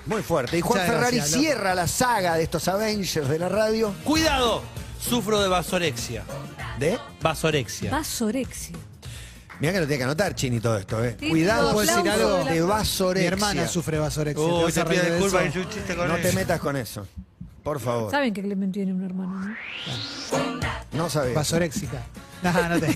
[0.06, 0.58] Muy fuerte.
[0.58, 1.42] Y Juan Muchas Ferrari gracias, loco.
[1.42, 3.94] cierra la saga de estos Avengers de la radio.
[4.04, 4.62] ¡Cuidado!
[4.98, 6.24] Sufro de vasorexia.
[6.80, 6.98] ¿De?
[7.20, 7.90] Vasorexia.
[7.90, 8.76] Vasorexia.
[9.60, 11.16] Mira que lo tiene que anotar, Chini, todo esto, ¿eh?
[11.20, 12.50] Sí, Cuidado ¿Puedo decir aplauso algo?
[12.50, 13.30] de vasorexia.
[13.30, 14.42] Mi hermana sufre vasorexia.
[14.44, 15.60] Uy, vas te a reír pido de disculpas, eso?
[15.60, 16.28] es un chiste con No eso.
[16.28, 17.06] te metas con eso.
[17.62, 18.10] Por favor.
[18.10, 19.56] Saben que Clemente tiene un hermano, ¿no?
[20.92, 21.34] No sabía.
[21.34, 22.02] Vasoréxica.
[22.42, 22.86] No, no te.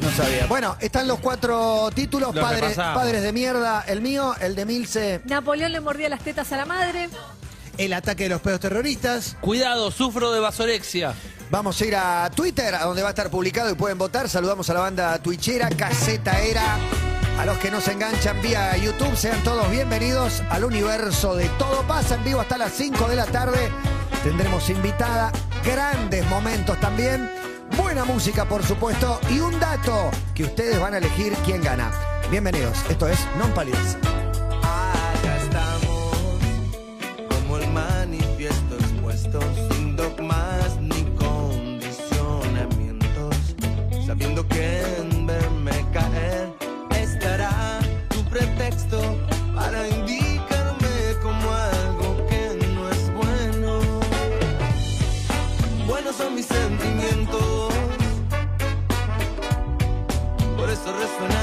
[0.00, 0.46] No sabía.
[0.46, 2.34] Bueno, están los cuatro títulos.
[2.34, 3.02] Lo Padres, repasamos.
[3.02, 3.84] padres de mierda.
[3.86, 5.20] El mío, el de Milce.
[5.26, 7.10] Napoleón le mordía las tetas a la madre.
[7.76, 9.36] El ataque de los pedos terroristas.
[9.42, 11.12] Cuidado, sufro de vasorexia.
[11.50, 14.28] Vamos a ir a Twitter, a donde va a estar publicado y pueden votar.
[14.28, 16.78] Saludamos a la banda twitchera, Caseta Era.
[17.40, 22.14] A los que nos enganchan vía YouTube, sean todos bienvenidos al universo de Todo Pasa
[22.14, 23.68] en vivo hasta las 5 de la tarde.
[24.22, 25.32] Tendremos invitada,
[25.64, 27.28] grandes momentos también,
[27.76, 31.90] buena música por supuesto y un dato que ustedes van a elegir quién gana.
[32.30, 34.19] Bienvenidos, esto es Non Palides.
[60.92, 61.39] Por eso resuenan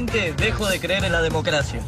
[0.00, 1.82] dejo de creer en la democracia.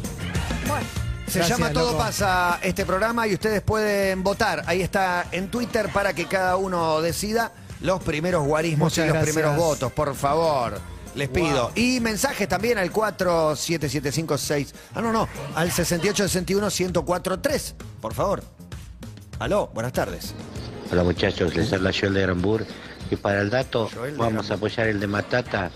[1.27, 2.03] Se Gracias, llama Todo loco.
[2.03, 4.61] pasa este programa y ustedes pueden votar.
[4.67, 7.51] Ahí está en Twitter para que cada uno decida
[7.81, 9.35] los primeros guarismos Muchas y los gracias.
[9.35, 10.79] primeros votos, por favor.
[11.15, 11.71] Les pido.
[11.75, 14.75] Y mensajes también al 47756.
[14.93, 15.27] Ah, no, no.
[15.55, 17.73] Al 6861-1043.
[18.01, 18.43] Por favor.
[19.39, 20.35] Aló, buenas tardes.
[20.91, 22.65] Hola muchachos, les habla Joel de Granbur.
[23.09, 25.71] Y para el dato, Joel vamos a apoyar el de Matata,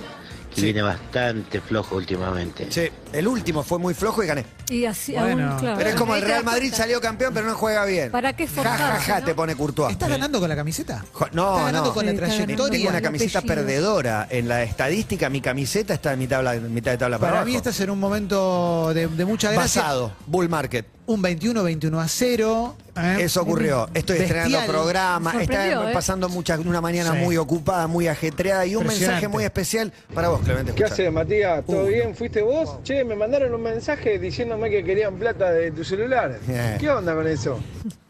[0.50, 0.62] que Sí.
[0.64, 2.68] viene bastante flojo últimamente.
[2.72, 4.46] Sí, el último fue muy flojo y gané.
[4.70, 5.52] Y así Bueno.
[5.52, 5.78] aún, claro.
[5.78, 8.12] Pero es como el Real Madrid salió campeón, pero no juega bien.
[8.12, 9.26] ¿Para qué Ja, ja, ja, no?
[9.26, 9.92] te pone Courtois.
[9.94, 11.06] ¿Estás ganando con la camiseta?
[11.14, 11.94] Jo- No, ganando no.
[11.94, 12.46] con la Sí, está ganando.
[12.46, 12.72] trayectoria.
[12.78, 13.56] Tengo una el camiseta apellido.
[13.56, 14.28] perdedora.
[14.30, 17.46] En la estadística, mi camiseta está en mitad, de la- mitad de tabla para, Para
[17.46, 17.70] mí abajo.
[17.70, 19.82] estás en un momento de, de mucha gracia.
[19.82, 20.86] Basado, Bull Market.
[21.08, 22.76] Un 21-21 a 0.
[23.04, 23.24] ¿Eh?
[23.24, 23.90] Eso ocurrió.
[23.94, 24.42] Estoy Bestial.
[24.42, 25.34] estrenando programa.
[25.42, 25.94] Está ¿eh?
[25.94, 27.18] pasando muchas, una mañana Sí.
[27.20, 30.74] muy ocupada, muy ajetreada y un mensaje muy especial para vos, Clemente.
[30.74, 31.66] ¿Qué haces, Matías?
[31.66, 31.88] ¿Todo Uh.
[31.88, 32.16] bien?
[32.16, 32.82] ¿Fuiste vos?
[32.84, 36.40] Che, me mandaron un mensaje diciéndome que querían plata de tu celular.
[36.80, 37.60] ¿Qué onda con eso?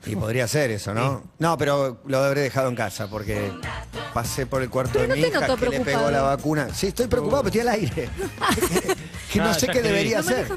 [0.05, 1.23] Y podría ser eso, ¿no?
[1.39, 3.51] No, pero lo habré dejado en casa porque
[4.13, 6.11] pasé por el cuarto Pero de no mi te hija que le pegó preocupado.
[6.11, 6.67] la vacuna.
[6.73, 8.09] Sí, estoy preocupado, pero estoy al aire.
[9.31, 10.47] que no Ah, sé qué debería hacer.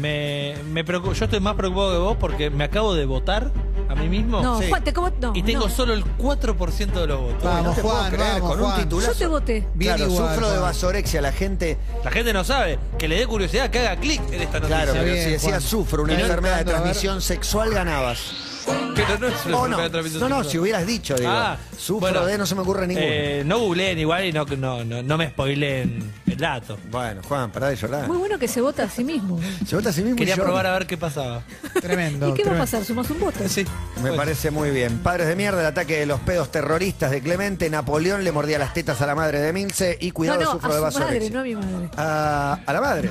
[0.00, 3.52] Me, me preocupo- yo estoy más preocupado que vos porque me acabo de votar
[3.96, 4.68] mí mismo No, Sí.
[4.68, 5.74] Juan, te como, no, y tengo no.
[5.74, 7.44] solo el 4% de los votos.
[7.44, 8.80] No Vamos, te puedo Juan, creer, vamos, con un Juan.
[8.82, 9.12] titulazo.
[9.12, 9.66] Yo te voté.
[9.74, 10.62] Bien claro, igual, sufro de Juan.
[10.68, 11.20] vasorexia.
[11.22, 12.78] La gente, La gente no sabe.
[12.98, 14.66] Que le dé curiosidad que haga clic en esta noticia.
[14.68, 15.60] claro, pero bien, si decías Juan.
[15.62, 16.92] sufro una Y no enfermedad de entrando, a ver.
[16.92, 18.20] transmisión sexual, ganabas.
[18.96, 20.50] Pero no es una O enfermedad no, de transmisión no, no, sexual.
[20.52, 23.06] si hubieras dicho, digo, Ah, sufro bueno, de, no se me ocurre ninguno.
[23.08, 26.78] Eh, no googleen igual y no, no, no, no me spoileen dato.
[26.90, 28.06] bueno, Juan, pará de llorar.
[28.08, 29.38] Muy bueno que se vota a sí mismo.
[29.66, 30.46] Se vota a sí mismo y Quería llora.
[30.48, 31.42] probar a ver qué pasaba.
[31.80, 32.28] Tremendo.
[32.28, 32.62] ¿Y qué va a tremendo.
[32.64, 32.84] pasar?
[32.84, 33.40] ¿Sumas un voto?
[33.48, 33.64] Sí.
[34.02, 34.98] Me parece muy bien.
[34.98, 37.68] Padres de mierda, el ataque de los pedos terroristas de Clemente.
[37.70, 40.80] Napoleón le mordía las tetas a la madre de Milce y cuidado, no, no, sufro
[40.80, 41.88] de a su madre, no a mi madre.
[41.96, 43.10] A, a la madre.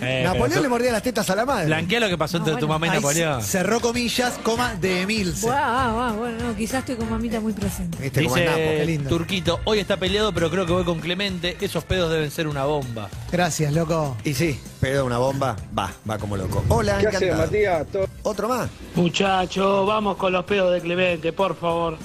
[0.00, 1.66] Eh, Napoleón pero le tú- mordía las tetas a la madre.
[1.66, 2.78] Blanquea lo que pasó entre No, tu bueno.
[2.80, 3.42] mamá y Ahí Napoleón.
[3.42, 5.46] cerró comillas, coma, de Emilce.
[5.46, 7.98] Buah, ah, ah, bueno, no, quizás estoy con mamita muy presente.
[8.00, 8.56] Viste como el Napo.
[8.58, 9.08] Dice qué lindo.
[9.10, 11.56] Turquito, hoy está peleado, pero creo que voy con Clemente.
[11.60, 13.08] Esos pedos deben ser una bomba.
[13.30, 14.16] Gracias, loco.
[14.24, 16.64] Y sí, pedo una bomba, va, va como loco.
[16.68, 17.46] Hola, ¿Qué haces, encantado.
[17.46, 17.86] Matías?
[17.92, 18.68] ¿Todo Otro más.
[18.94, 21.96] Muchacho, vamos con los pedos de Clemente, por favor.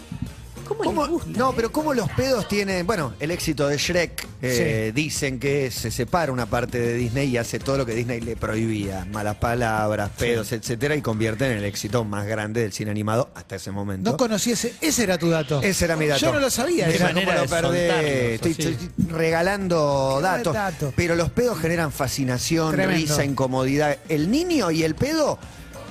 [0.78, 1.30] ¿Cómo, ¿Cómo- les gusta?
[1.39, 2.86] no, pero ¿cómo los pedos tienen?
[2.88, 7.38] Bueno, el éxito de Shrek, eh, dicen que se separa una parte de Disney y
[7.38, 11.65] hace todo lo que Disney le prohibía: malas palabras, pedos, etcétera, y convierte en el
[11.65, 14.11] éxito más grande del cine animado hasta ese momento.
[14.11, 14.74] No conocí ese.
[14.82, 15.61] Ese era tu dato.
[15.61, 16.22] Ese era mi dato.
[16.22, 16.88] Yo no lo sabía.
[16.89, 18.78] Era manera lo soltarlos, Estoy,
[19.09, 20.53] regalando datos.
[20.53, 20.93] dato.
[20.95, 23.01] Pero los pedos generan fascinación, Tremendo.
[23.01, 23.97] risa, incomodidad.
[24.09, 25.38] El niño y el pedo,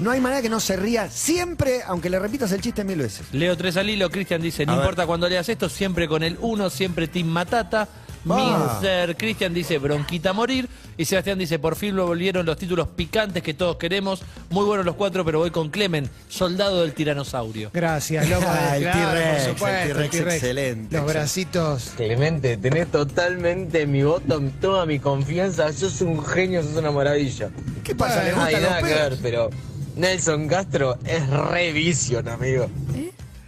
[0.00, 3.26] no hay manera que no se ría siempre, aunque le repitas el chiste mil veces.
[3.32, 4.84] Leo tres al hilo, Cristian dice, no A ver.
[4.84, 7.88] importa cuando leas esto, siempre con el uno, siempre Team Matata.
[8.30, 8.68] Va.
[8.76, 10.68] Minzer, Cristian dice bronquita a morir.
[10.98, 14.20] Y Sebastián dice, por fin lo volvieron los títulos picantes que todos queremos.
[14.50, 17.70] Muy buenos los cuatro, pero voy con Clemen, soldado del tiranosaurio.
[17.72, 18.44] Gracias, loco.
[18.46, 20.34] Ah, el Claro, T-Rex, por el supuesto, T-Rex T-Rex.
[20.34, 21.92] excelente, Los bracitos.
[21.96, 25.72] Clemente, tenés totalmente mi voto, toda mi confianza.
[25.72, 27.48] Sos un genio, sos una maravilla.
[27.82, 28.22] ¿Qué pasa?
[28.22, 29.10] ¿Le No hay gustan los nada que pedos?
[29.10, 29.50] ver, pero
[29.96, 32.68] Nelson Castro es re vision, amigo.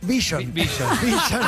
[0.02, 0.52] Vision.
[0.52, 0.88] Vision.
[1.02, 1.42] Vision.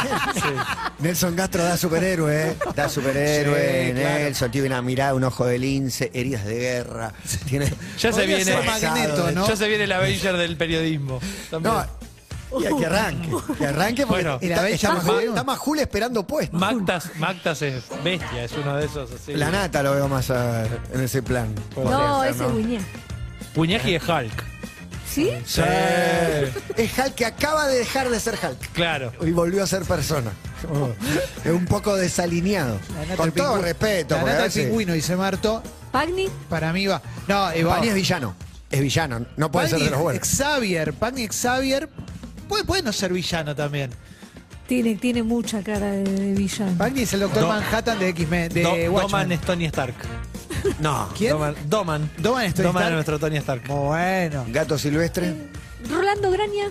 [1.00, 2.56] Nelson Castro da superhéroe, ¿eh?
[2.74, 3.86] Da superhéroe.
[3.88, 4.18] Sí, claro.
[4.18, 7.12] Nelson tiene una mirada, un ojo de lince, heridas de guerra.
[7.48, 7.72] Tiene...
[7.98, 8.56] Ya se viene.
[8.64, 9.48] Magneto, ¿no?
[9.48, 11.20] Ya se viene el Avenger del periodismo.
[11.50, 11.74] También.
[11.74, 11.84] No,
[12.60, 13.28] y que arranque.
[13.58, 16.56] Que arranque porque Bueno, está, está, más esperando puesto.
[16.56, 19.34] Mactas, Mactas es bestia, es uno de esos así.
[19.34, 21.52] La nata lo veo más en ese plan.
[21.76, 22.80] No, ese es Guiñá.
[23.54, 24.44] Puñaji es Hulk.
[25.14, 25.30] ¿Sí?
[25.46, 25.62] Sí.
[26.76, 28.72] Es Hulk que acaba de dejar de ser Hulk.
[28.72, 29.12] Claro.
[29.20, 30.32] Y volvió a ser persona.
[30.72, 30.88] Oh,
[31.44, 32.78] es un poco desalineado.
[33.16, 34.14] Con todo pingüino- respeto.
[34.16, 35.62] La porque a nata del veces- pingüino, dice Marto.
[35.92, 36.28] Pagni.
[36.48, 37.00] Para mí va.
[37.28, 37.76] No, eh, va.
[37.76, 38.34] Pani es villano.
[38.70, 39.24] Es villano.
[39.36, 40.26] No puede ser de los buenos.
[40.28, 41.88] Xavier, Pagni Xavier.
[42.48, 43.90] Puede, puede no ser villano también.
[44.66, 46.76] Tiene, tiene mucha cara de, de villano.
[46.76, 48.52] Pagni es el doctor Do- Manhattan de X-Men.
[48.52, 48.92] De Do- Watchmen.
[49.02, 49.94] Doman es Tony Stark.
[50.80, 51.08] No.
[51.16, 51.32] ¿Quién?
[51.32, 51.54] Doman.
[51.66, 52.10] Doman.
[52.18, 52.88] Doman es Tony Doman Stark.
[52.88, 53.62] es nuestro Tony Stark.
[53.68, 54.44] Muy bueno.
[54.48, 55.34] Gato silvestre.
[55.90, 56.70] Rolando Graña.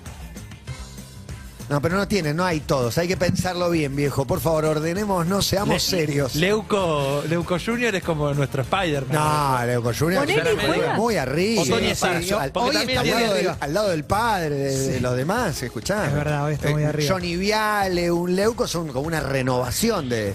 [1.69, 2.97] No, pero no tiene, no hay todos.
[2.97, 4.25] Hay que pensarlo bien, viejo.
[4.25, 6.35] Por favor, ordenemos, no seamos Le- serios.
[6.35, 7.95] Leuco, Leuco Jr.
[7.95, 9.13] es como nuestro Spider-Man.
[9.15, 10.93] No, Leuco Junior Bonelli es juega.
[10.95, 11.61] muy arriba.
[11.61, 13.57] O Tony Stark, al, hoy está al, lado del, arriba.
[13.61, 16.05] al lado del padre, de, de los demás, escuchá.
[16.07, 17.13] Es verdad, hoy está muy Eh, arriba.
[17.13, 20.33] Johnny Viale, un Leuco son como una renovación de,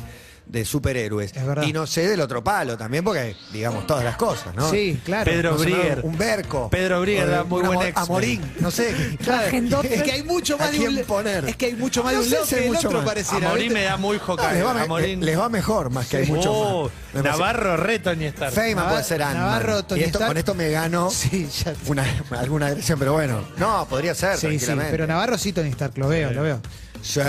[0.49, 1.37] de superhéroes.
[1.37, 1.65] Es verdad.
[1.65, 4.71] Y no sé del otro palo también, porque digamos todas las cosas, ¿no?
[4.71, 5.31] Sí, claro.
[5.31, 6.01] Pedro No sé, Brieger.
[6.03, 6.71] Un Berco.
[6.71, 7.95] Pedro de- da muy buen X-Men.
[7.97, 8.95] Amorín, no sé.
[9.31, 9.93] Hagendorfer.
[9.93, 11.45] Es que hay mucho ¿A más de un poner?
[11.49, 13.09] Es que hay mucho más No de un que el mucho otro más.
[13.09, 13.47] pareciera.
[13.47, 13.75] A Morín ¿viste?
[13.81, 14.55] me da muy No, Hawkeye.
[14.55, 17.23] les, va, les va mejor, más que hay mucho Oh, más.
[17.25, 18.53] Navarro re Tony Stark.
[18.53, 19.43] Feynman puede ser Ant-Man.
[19.45, 20.31] Navarro, Tony y esto, Stark.
[20.31, 21.75] con esto me gano Sí, ya.
[21.87, 23.43] una, alguna agresión, pero bueno.
[23.59, 24.91] No, podría ser, Sí, sí, tranquilamente.
[24.93, 26.61] pero Navarro sí, Tony Stark, lo veo, lo veo.
[27.03, 27.21] Sí,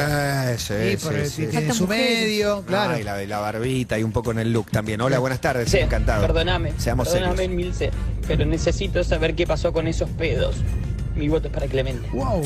[0.57, 1.71] sí, Sí, sí, sí, sí.
[1.71, 2.93] Su medio, claro.
[2.95, 4.99] Ay, la, la barbita y un poco en el look también.
[5.01, 6.21] Hola, buenas tardes, encantado.
[6.25, 7.55] Perdóname, Seamos perdóname, serios.
[7.55, 7.91] Milce,
[8.27, 10.55] pero necesito saber qué pasó con esos pedos.
[11.15, 12.07] Mi voto es para Clemente.
[12.11, 12.41] Wow.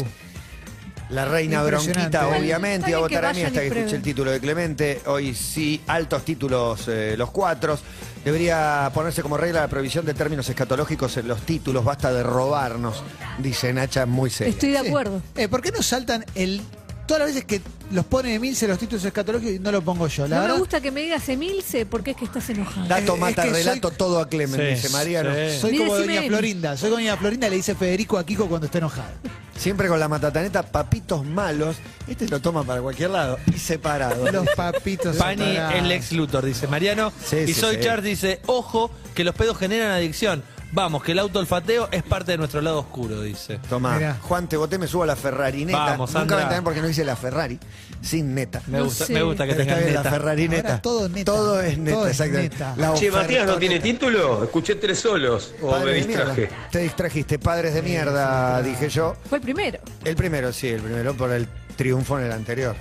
[1.09, 3.95] La reina bronquita, obviamente, iba a votar a mí hasta y que escuche prueben.
[3.95, 5.01] el título de Clemente.
[5.05, 7.77] Hoy sí, altos títulos eh, los cuatro.
[8.25, 11.83] Debería ponerse como regla la prohibición de términos escatológicos en los títulos.
[11.83, 13.03] Basta de robarnos,
[13.37, 14.53] dice Nacha muy serio.
[14.53, 14.87] Estoy de Sí.
[14.87, 15.21] acuerdo.
[15.35, 16.61] Eh, ¿Por qué no saltan el.
[17.05, 20.25] Todas las veces que los pone Emilce los títulos escatológicos y no lo pongo yo?
[20.27, 22.87] La no verdad, me gusta que me digas Emilce porque es que estás enojado.
[22.87, 25.29] Dato Es mata soy- relato todo a Clemente, Sí, dice Mariano.
[25.33, 25.59] sí.
[25.59, 26.27] soy como Doña Emi.
[26.29, 26.77] Florinda.
[26.77, 29.11] Soy como Doña Florinda, le dice Federico a Kiko cuando está enojada.
[29.57, 31.75] Siempre con la matataneta, papitos malos.
[32.07, 34.31] Este lo toma para cualquier lado y separado.
[34.31, 35.15] Los papitos.
[35.17, 35.75] Pani separados.
[35.75, 37.11] el ex Luthor, dice Mariano.
[37.23, 37.81] Sí, y sí, Soy sí.
[37.83, 40.41] Charles dice, ojo, que los pedos generan adicción.
[40.75, 43.59] Vamos, que el auto olfateo es parte de nuestro lado oscuro, dice.
[43.69, 44.17] Tomá, Mirá.
[44.23, 45.77] Juan, te voté, me subo a la Ferrari neta.
[45.77, 46.35] Vamos, Nunca Sandra.
[46.37, 47.59] me entendés porque no dice la Ferrari,
[48.01, 48.59] sin neta.
[48.65, 49.13] Me No gusta, sé.
[49.13, 50.09] me gusta que Pero está tengan bien, la neta.
[50.09, 50.81] Ferrari Ahora neta.
[50.81, 51.31] todo es neta.
[51.31, 52.55] Todo es neta, Todo es exactamente.
[52.55, 52.73] neta.
[52.77, 54.43] La Che, Matías no tiene título.
[54.45, 55.53] Escuché tres solos.
[55.61, 56.33] O Padres me de mierda.
[56.33, 56.49] distraje.
[56.71, 59.15] Te distrajiste, padres de mierda, dije yo.
[59.29, 59.77] Fue el primero.
[60.03, 62.75] El primero, sí, el primero por el triunfo en el anterior.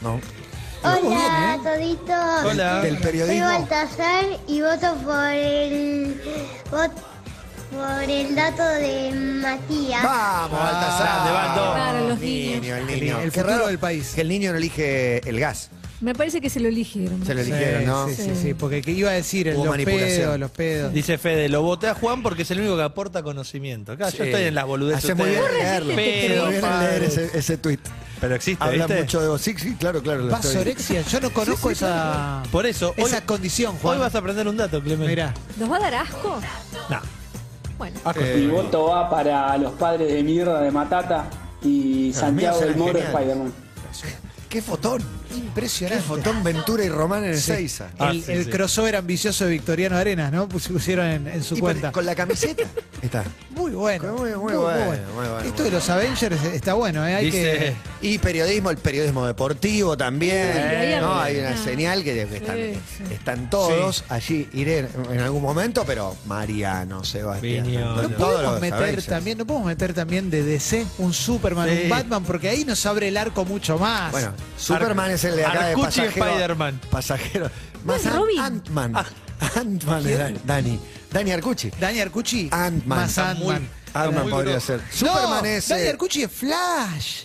[0.00, 0.20] ¿No?
[0.84, 2.44] Hola, toditos.
[2.44, 2.82] Hola.
[2.82, 3.46] Del Soy periodismo.
[3.46, 6.20] Baltasar y voto por el
[6.70, 6.90] vot-
[7.72, 9.10] por el dato de
[9.42, 10.02] Matías.
[10.02, 11.06] Vamos, Baltasar.
[11.06, 11.72] grande, Baldo.
[11.74, 12.78] Claro, los niño, niños.
[12.78, 13.18] el El, niño.
[13.20, 14.12] el Qué futuro raro del país.
[14.14, 15.70] que el niño no elige el gas.
[16.00, 17.24] Me parece que se lo eligieron.
[17.24, 18.08] Se lo Sí, eligieron, ¿no?
[18.08, 20.08] Sí, sí, sí, porque que iba a decir el, Hubo los manipulación.
[20.18, 20.92] pedos, los pedos.
[20.92, 23.92] Dice Fede, lo voté a Juan porque es el único que aporta conocimiento.
[23.92, 24.30] Acá yo Sí.
[24.30, 25.04] estoy en las boludeces.
[25.04, 25.62] Hace muy bien ustedes.
[25.62, 25.92] leerlo.
[25.94, 26.88] Pero, Muy bien padre.
[26.98, 27.78] leer ese, ese tweet.
[28.20, 29.00] Pero existe, Habla ¿viste?
[29.02, 29.40] mucho de vos.
[29.40, 30.22] Sí, sí, claro, claro.
[30.22, 33.94] lo estoy- Vasorexia, yo no conozco esa, Por eso, hoy, esa condición, Juan.
[33.94, 35.06] hoy vas a aprender un dato, Clemente.
[35.08, 35.34] Mirá.
[35.56, 36.40] ¿Nos va a dar asco?
[36.90, 37.00] No.
[37.82, 37.98] Bueno.
[38.14, 41.24] Eh, Mi voto va para los padres de mierda de Matata
[41.64, 43.12] y Santiago del Moro geniales.
[43.12, 43.52] Spider-Man.
[44.48, 45.02] ¡Qué fotón!
[45.32, 46.02] ¡Qué Impresionante.
[46.04, 47.52] fotón Ventura y Román en Sí.
[47.52, 47.88] Ezeiza!
[47.98, 48.50] Ah, el, sí, el sí.
[48.50, 50.48] crossover ambicioso de Victoriano Arenas, ¿no?
[50.48, 51.92] Pus- Pusieron en, en su Y cuenta.
[51.92, 52.62] Con la camiseta.
[53.02, 53.24] Está.
[53.50, 54.12] Muy bueno.
[54.14, 57.14] Muy, muy bueno, muy bueno, Esto muy de los Avengers está bueno, ¿eh?
[57.16, 58.08] Hay Dice, que.
[58.08, 61.00] Y periodismo, el periodismo deportivo también.
[61.00, 61.20] ¿no?
[61.20, 63.14] Hay una señal que están, Sí, sí.
[63.14, 64.04] están todos.
[64.08, 67.72] Allí iré en algún momento, pero Mariano, Sebastián.
[67.72, 69.06] No podemos los meter Avengers.
[69.06, 71.80] también, no podemos meter también de DC un Superman, Sí.
[71.84, 74.12] un Batman, porque ahí nos abre el arco mucho más.
[74.12, 76.26] Bueno, Superman es el de acá de Arcucci pasajero.
[76.26, 76.80] Spider-Man.
[76.90, 77.50] Pasajero.
[77.84, 78.38] ¿No Más es Ant- Robin?
[78.40, 78.94] Ant-Man.
[79.56, 80.80] Ant-Man es Dan- Dani.
[81.10, 81.70] Dani Arcucci.
[81.80, 82.98] Dani Arcucci, Ant-Man.
[82.98, 83.68] más Ant-Man.
[83.94, 84.80] Muy podría ser.
[84.80, 85.68] No, Superman es.
[85.68, 87.24] Daddy eh, Arcucci es Flash.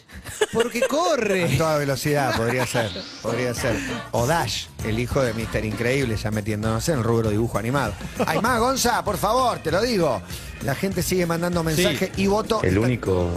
[0.52, 1.56] Porque a corre.
[1.58, 2.92] toda velocidad, podría ser.
[3.22, 3.78] Podría ser.
[4.12, 5.64] O Dash, el hijo de Mr.
[5.64, 7.94] Increíble, ya metiéndonos en el rubro dibujo animado.
[8.26, 10.22] Hay más, Gonza, por favor, te lo digo.
[10.64, 12.62] La gente sigue mandando mensajes y voto.
[12.62, 13.32] El único,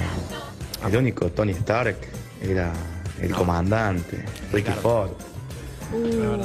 [0.85, 1.99] el único Tony Stark
[2.43, 2.73] era
[3.21, 5.11] el comandante, Ricky Ford.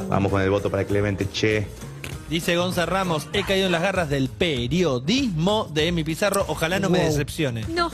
[0.10, 1.68] Vamos con el voto para Clemente Che.
[2.30, 6.44] Dice Gonza Ramos, he caído en las garras del periodismo de Emi Pizarro.
[6.48, 7.66] Ojalá no me decepcione.
[7.70, 7.92] No.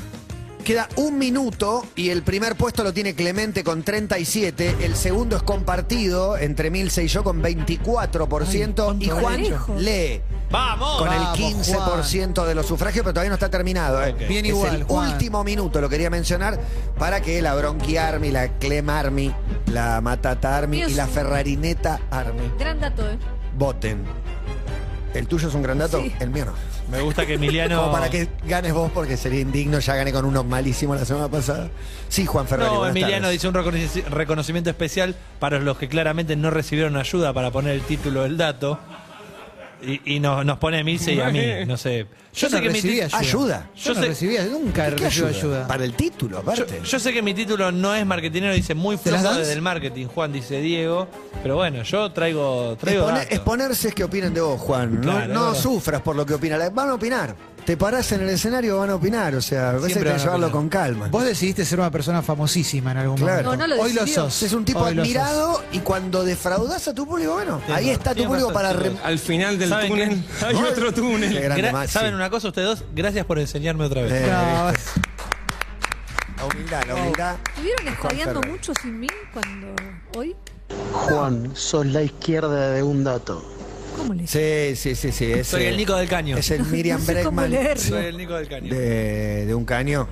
[0.64, 4.78] Queda un minuto y el primer puesto lo tiene Clemente con 37.
[4.82, 8.98] El segundo es compartido entre Milce y yo con 24%.
[9.00, 9.42] y Juan
[9.78, 10.22] lee.
[10.52, 10.98] ¡Vamos!
[10.98, 14.04] Con Vamos, el 15% de los sufragios, pero todavía no está terminado.
[14.04, 14.14] ¿eh?
[14.14, 15.12] Bien es igual, el Juan.
[15.14, 16.60] último minuto, lo quería mencionar,
[17.00, 19.34] para que la Bronqui Army, la Clem Army,
[19.68, 23.18] la Matata Army y la Ferrarineta Army Gran dato, ¿eh?
[23.58, 24.04] voten.
[25.14, 26.00] ¿El tuyo es un gran dato?
[26.02, 26.14] Sí.
[26.20, 26.54] El mío no.
[26.90, 27.80] Me gusta que Emiliano.
[27.82, 31.28] Como para que ganes vos, porque sería indigno, ya gané con unos malísimos la semana
[31.28, 31.70] pasada.
[32.10, 32.70] Sí, Juan Ferrari.
[32.72, 33.34] No, buenas Emiliano tardes.
[33.42, 37.82] dice un reconoci- reconocimiento especial para los que claramente no recibieron ayuda para poner el
[37.82, 38.80] título del dato.
[39.84, 42.06] Y, y nos, nos pone a Milce y a mí, no sé.
[42.34, 43.70] Yo, sé no que mi recibí ayuda.
[43.76, 45.40] Yo, Yo no sé- recibí nunca ¿Qué recibí ayuda?
[45.40, 45.68] ayuda.
[45.68, 46.80] Para el título, Yo, aparte.
[46.84, 49.62] yo sé que mi título no es marketinero, dice muy ¿Te las flojo desde el
[49.62, 51.10] marketing, Juan, dice Diego.
[51.44, 53.26] Pero bueno, yo traigo, traigo datos.
[53.32, 54.96] exponerse es que opinen de vos, Juan.
[54.96, 55.62] No, Claro, no verdad.
[55.62, 56.74] sufras por lo que opinan.
[56.74, 57.36] Van a opinar.
[57.66, 59.36] Te parás en el escenario, van a opinar.
[59.36, 60.52] O sea, a veces hay que van a llevarlo opinar.
[60.52, 61.08] con calma.
[61.10, 63.44] Vos decidiste ser una persona famosísima en algún Claro.
[63.44, 63.52] momento.
[63.52, 64.24] No, no lo Hoy lo decidió.
[64.24, 64.44] sos.
[64.44, 65.12] Es un tipo Hoy lo sos.
[65.16, 69.08] admirado y cuando defraudas a tu público, bueno, ahí está tu público razón, para...
[69.08, 70.46] Al final del ¿Saben túnel qué?
[70.46, 71.32] hay otro túnel.
[71.34, 71.94] Qué grande, Gra- Maxi.
[71.94, 72.84] ¿Saben una cosa ustedes dos?
[72.96, 74.12] Gracias por enseñarme otra vez.
[74.12, 74.72] Eh, No,
[76.38, 77.36] La humildad, la humildad.
[77.50, 78.52] ¿Estuvieron Juan escabeando Ferrer.
[78.52, 79.68] mucho sin mí cuando
[80.18, 80.36] hoy?
[80.94, 83.46] Juan, sos la izquierda de un dato.
[83.98, 85.32] ¿Cómo le Sí, sí, sí, sí.
[85.32, 86.38] Es, Soy eh, el Nico del Caño.
[86.38, 87.84] Es el Miriam No sé cómo Bregman leerlo.
[87.84, 88.74] Soy el Nico del Caño.
[88.74, 90.08] de, de un caño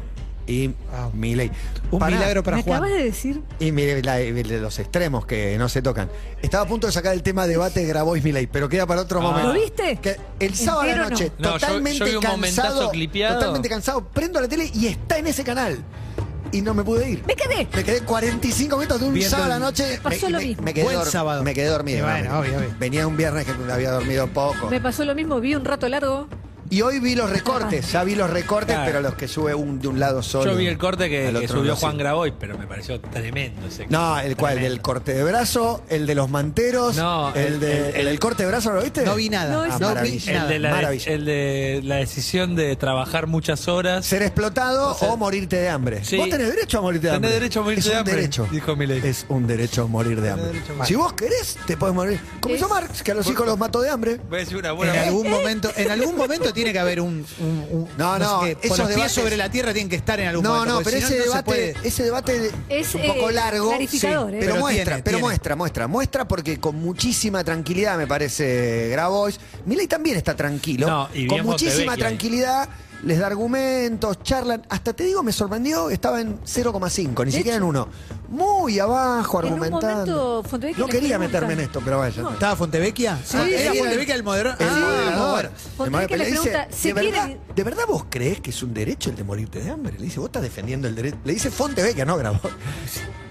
[0.47, 1.11] y Wow.
[1.13, 1.51] Milei.
[1.91, 2.15] un Pará.
[2.17, 2.77] milagro para ¿Me Juan.
[2.77, 3.41] acabas de decir?
[3.59, 6.09] Y mire, la- de los extremos que no se tocan.
[6.41, 9.23] Estaba a punto de sacar el tema debate Grabois Milei, pero queda para otro Ah.
[9.23, 9.53] momento.
[9.53, 9.97] ¿Lo viste?
[10.01, 11.49] Que el sábado a la ¿Entero noche, no?
[11.49, 12.91] No, yo- totalmente yo vi un momentazo cansado.
[12.91, 13.35] clipeado.
[13.35, 14.07] Totalmente cansado.
[14.07, 15.83] Prendo la tele y está en ese canal.
[16.51, 17.23] Y no me pude ir.
[17.27, 17.67] ¡Me quedé!
[17.75, 19.85] Me quedé 45 minutos de un Viendo sábado a la noche.
[19.91, 20.63] Me pasó lo mismo.
[20.63, 21.43] Me quedé, Buen sábado.
[21.43, 21.99] me quedé dormido.
[21.99, 22.39] Y bueno, ¿no?
[22.39, 22.75] obvio, obvio.
[22.79, 24.69] Venía un viernes que había dormido poco.
[24.69, 26.27] Me pasó lo mismo, vi un rato largo.
[26.71, 27.91] Y hoy vi los recortes.
[27.91, 28.85] Ya vi los recortes, Claro.
[28.91, 30.51] pero los que sube un, de un lado solo.
[30.51, 31.97] Yo vi el corte que, al que otro subió no, Juan.
[31.97, 34.73] Grabois, pero me pareció tremendo ese No, el cual, Tremendo.
[34.75, 38.19] del corte de brazo, el de los manteros, No, el, el- de, el- el, del
[38.19, 39.03] corte de brazo, ¿lo viste?
[39.03, 39.51] No vi nada.
[39.51, 40.31] No, No, ese Ah, no vi maravilla.
[40.31, 40.49] El nada.
[40.49, 41.11] de, la, Maravilla.
[41.11, 44.05] el de la decisión de trabajar muchas horas.
[44.05, 46.05] Ser explotado O sea, o morirte de hambre.
[46.05, 46.17] sí.
[46.17, 47.39] Vos tenés derecho a morirte de Tenés hambre.
[47.39, 48.47] derecho a morirte es de un hambre, derecho.
[48.51, 49.01] dijo Milei.
[49.07, 50.47] Es un derecho a morir de hambre.
[50.51, 50.87] derecho a morir.
[50.87, 52.19] Si vos querés, te podés morir.
[52.41, 54.19] Como Es- hizo Marx, que a los hijos los mató de hambre.
[54.29, 57.65] Voy a decir una En algún momento, en algún momento tiene que haber un, un-
[57.71, 59.95] un- No, no, sé qué, esos con los pies debates- sobre la tierra tienen que
[59.95, 60.73] estar en algún No, momento.
[60.75, 61.75] no, porque pero si ese, no, debate, puede.
[61.83, 63.73] ese debate Es, un poco eh, largo.
[63.73, 63.87] ¿eh?
[64.39, 65.19] Pero, muestra, tiene, pero tiene.
[65.21, 65.87] muestra, muestra.
[65.87, 69.39] Muestra porque con muchísima tranquilidad, me parece, Grabois.
[69.65, 70.87] Milei también está tranquilo.
[70.87, 72.69] No, y con muchísima tranquilidad.
[73.03, 74.61] Les da argumentos, charlan.
[74.67, 77.87] Hasta te digo, me sorprendió, estaba en 0,5, ni siquiera en hecho, 1.
[78.29, 79.95] Muy abajo, En un argumentando.
[79.97, 82.21] momento, Fontevecchia no quería pregunta- meterme en esto, pero vaya.
[82.21, 82.29] No.
[82.31, 83.17] ¿Estaba Fontevecchia?
[83.25, 83.73] Sí, Ah, era.
[83.73, 84.61] Fontevecchia el moderador.
[84.61, 85.51] El Ah, moderador.
[85.77, 88.61] Fontevecchia Le le dice, pregunta, ¿se ¿de verdad, quieren- ¿de verdad vos crees que es
[88.63, 89.95] un derecho el de morirte de hambre?
[89.97, 91.17] Le dice, vos estás defendiendo el derecho.
[91.23, 92.41] Le dice Fontevecchia, no Grabois.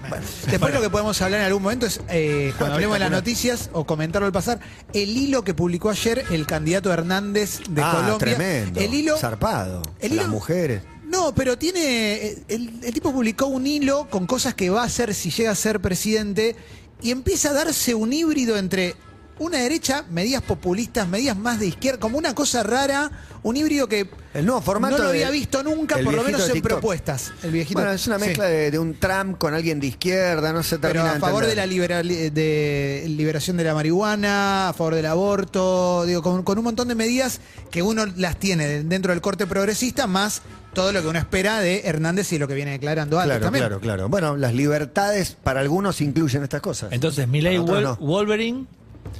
[0.09, 3.11] Bueno, Después lo que podemos hablar en algún momento es, eh, cuando hablemos de las
[3.11, 4.59] noticias o comentarlo al pasar,
[4.95, 8.19] el hilo que publicó ayer el candidato Hernández de ah, Colombia.
[8.19, 8.81] tremendo.
[8.81, 9.19] El hilo.
[9.19, 9.83] Zarpado.
[10.01, 10.83] el Las mujeres.
[11.09, 12.37] No, pero tiene.
[12.49, 15.55] El, el tipo publicó un hilo con cosas que va a hacer si llega a
[15.55, 16.55] ser presidente
[17.03, 18.95] y empieza a darse un híbrido entre
[19.41, 23.09] una derecha, medidas populistas, medidas más de izquierda, como una cosa rara,
[23.45, 26.49] un híbrido que El nuevo formato no lo de- había visto nunca, por lo menos
[26.51, 27.31] en propuestas.
[27.45, 27.79] El viejito.
[27.79, 28.25] Bueno, es una Sí.
[28.27, 31.47] mezcla de, de un Trump con alguien de izquierda, no se Pero a de favor
[31.47, 36.59] de la liberali- de liberación de la marihuana, a favor del aborto, digo, con, con
[36.59, 37.41] un montón de medidas
[37.71, 40.43] que uno las tiene de- dentro del corte progresista, más
[40.79, 43.62] todo lo que uno espera de Hernández y lo que viene declarando antes Claro, también.
[43.64, 44.09] claro, claro.
[44.09, 46.93] Bueno, las libertades para algunos incluyen estas cosas.
[46.93, 47.97] Entonces, Para otros no.
[48.07, 48.66] Wolverine,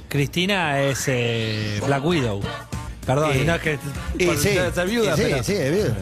[0.07, 2.41] Cristina es eh, Black Widow.
[3.05, 3.79] Perdón, Y- no es que
[4.17, 5.95] Y por sí, ser viuda, y sí, pero- sí, es viuda.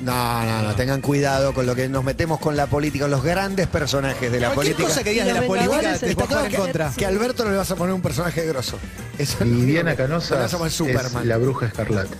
[0.00, 3.66] No, no, no, tengan cuidado con lo que nos metemos con la política, los grandes
[3.66, 4.88] personajes de la Cualquier política.
[4.88, 6.92] cosa que digas de la los política Vengadores te está en que, contra.
[6.96, 8.78] que a Alberto no le vas a poner un personaje grosso.
[9.18, 11.28] Eso es lo Y único Diana que- Canosa le vas a poner es Superman.
[11.28, 12.14] la bruja escarlata.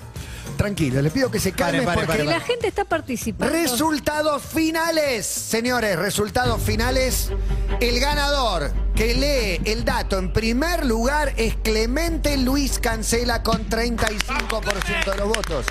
[0.59, 3.55] Tranquilo, les pido que se calmen pare, porque pare, la gente está participando.
[3.55, 7.31] Resultados finales, señores, resultados finales.
[7.79, 15.13] El ganador que lee el dato en primer lugar es Clemente Luis Cancela con 35%
[15.13, 15.67] de los votos.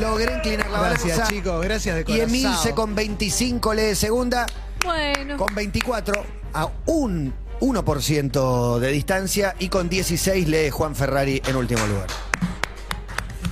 [0.00, 1.32] Logré inclinar la Gracias, balanza.
[1.32, 1.64] chicos.
[1.64, 2.28] Gracias de Y corazón.
[2.28, 4.46] Emilce con 25 lee segunda.
[4.84, 5.36] Bueno.
[5.36, 9.54] Con 24 a un 1% de distancia.
[9.60, 12.08] Y con 16 lee Juan Ferrari en último lugar.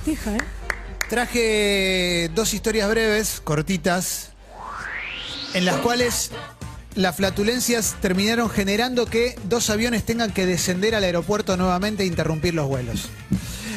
[0.07, 0.37] ¿Eh?
[1.09, 4.29] Traje dos historias breves, cortitas,
[5.53, 6.31] en las cuales
[6.95, 12.53] las flatulencias terminaron generando que dos aviones tengan que descender al aeropuerto nuevamente e interrumpir
[12.53, 13.09] los vuelos.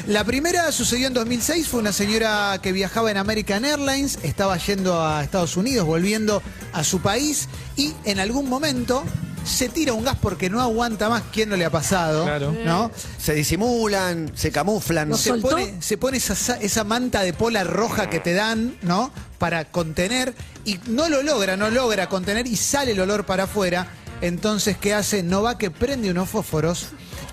[0.07, 5.01] La primera sucedió en 2006, fue una señora que viajaba en American Airlines, estaba yendo
[5.01, 6.43] a Estados Unidos, volviendo
[6.73, 9.05] a su país y en algún momento
[9.45, 11.23] se tira un gas porque no aguanta más.
[11.33, 12.25] ¿Quién no le ha pasado?
[12.25, 12.55] Claro.
[12.65, 12.91] ¿No?
[13.19, 15.17] Se disimulan, se camuflan.
[15.17, 19.11] se pone, se pone esa, sa- esa manta de pola roja que te dan, ¿no?
[19.39, 20.35] Para contener
[20.65, 23.89] y no lo logra, no logra contener y sale el olor para afuera.
[24.21, 25.23] Entonces, ¿qué hace?
[25.23, 26.87] No va que prende unos fósforos.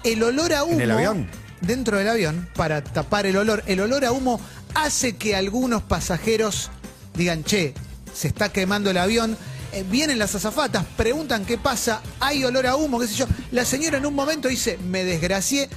[0.04, 0.80] El olor a humo.
[0.80, 1.28] el avión?
[1.62, 3.64] Dentro del avión, para tapar el olor.
[3.68, 4.40] El olor a humo
[4.74, 6.72] hace que algunos pasajeros
[7.16, 7.74] digan, che,
[8.14, 9.38] se está quemando el avión.
[9.72, 13.28] Eh, vienen las azafatas, preguntan qué pasa, hay olor a humo, qué sé yo.
[13.52, 15.70] La señora en un momento dice, me desgracié,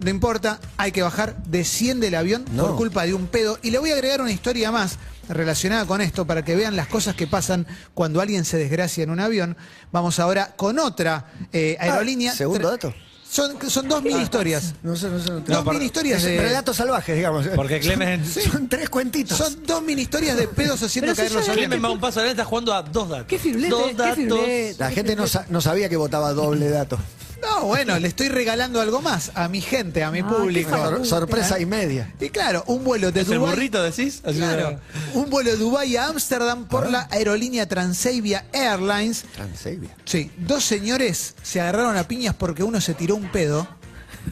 [0.00, 2.66] no importa, hay que bajar, desciende el avión No.
[2.66, 3.58] por culpa de un pedo.
[3.62, 6.88] Y le voy a agregar una historia más relacionada con esto para que vean las
[6.88, 9.56] cosas que pasan cuando alguien se desgracia en un avión.
[9.92, 12.32] Vamos ahora con otra eh, aerolínea.
[12.32, 12.92] Ah, segundo dato.
[13.30, 14.74] Son, son dos mini historias.
[14.82, 15.30] No sé, no sé.
[15.30, 16.40] No, Dos mini historias Es de.
[16.40, 17.46] Relatos salvajes, digamos.
[17.54, 19.36] Porque Clemen, Son tres cuentitos.
[19.36, 21.68] Son dos mini historias de pedos haciendo Pero si caer los ya- aviones.
[21.68, 23.26] Clemen va un paso adelante, está jugando a dos datos.
[23.28, 24.14] Qué firulete, Dos qué datos.
[24.16, 24.76] firulete.
[24.78, 26.98] La gente no, sa- no sabía que votaba doble dato.
[27.40, 30.70] No, bueno, le estoy regalando algo más a mi gente, a mi Ay, público.
[30.70, 32.12] qué Sor- sorpresa y media.
[32.20, 33.54] Y claro, un vuelo de ¿Es el Dubái.
[33.54, 34.20] burrito decís?
[34.24, 34.80] Así Claro,
[35.14, 39.24] un vuelo de Dubái a Ámsterdam por la aerolínea Transavia Airlines.
[39.34, 39.90] Transavia.
[40.04, 43.68] Sí, dos señores se agarraron a piñas porque uno se tiró un pedo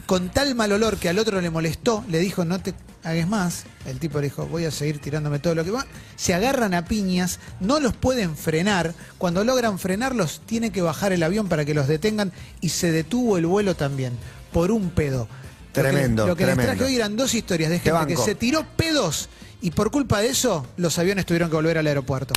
[0.05, 2.73] con tal mal olor que al otro le molestó, le dijo no te
[3.03, 3.63] hagas más.
[3.85, 5.85] El tipo le dijo voy a seguir tirándome todo lo que va.
[6.15, 8.93] Se agarran a piñas, no los pueden frenar.
[9.17, 12.31] Cuando logran frenarlos, tiene que bajar el avión para que los detengan
[12.61, 14.13] y se detuvo el vuelo también
[14.51, 15.27] por un pedo.
[15.27, 16.77] Lo que- Tremendo, Lo que, les tremendo.
[16.77, 19.29] traje hoy eran dos historias de Te gente que se tiró pedos
[19.61, 22.33] y por culpa de eso los aviones tuvieron que volver al aeropuerto.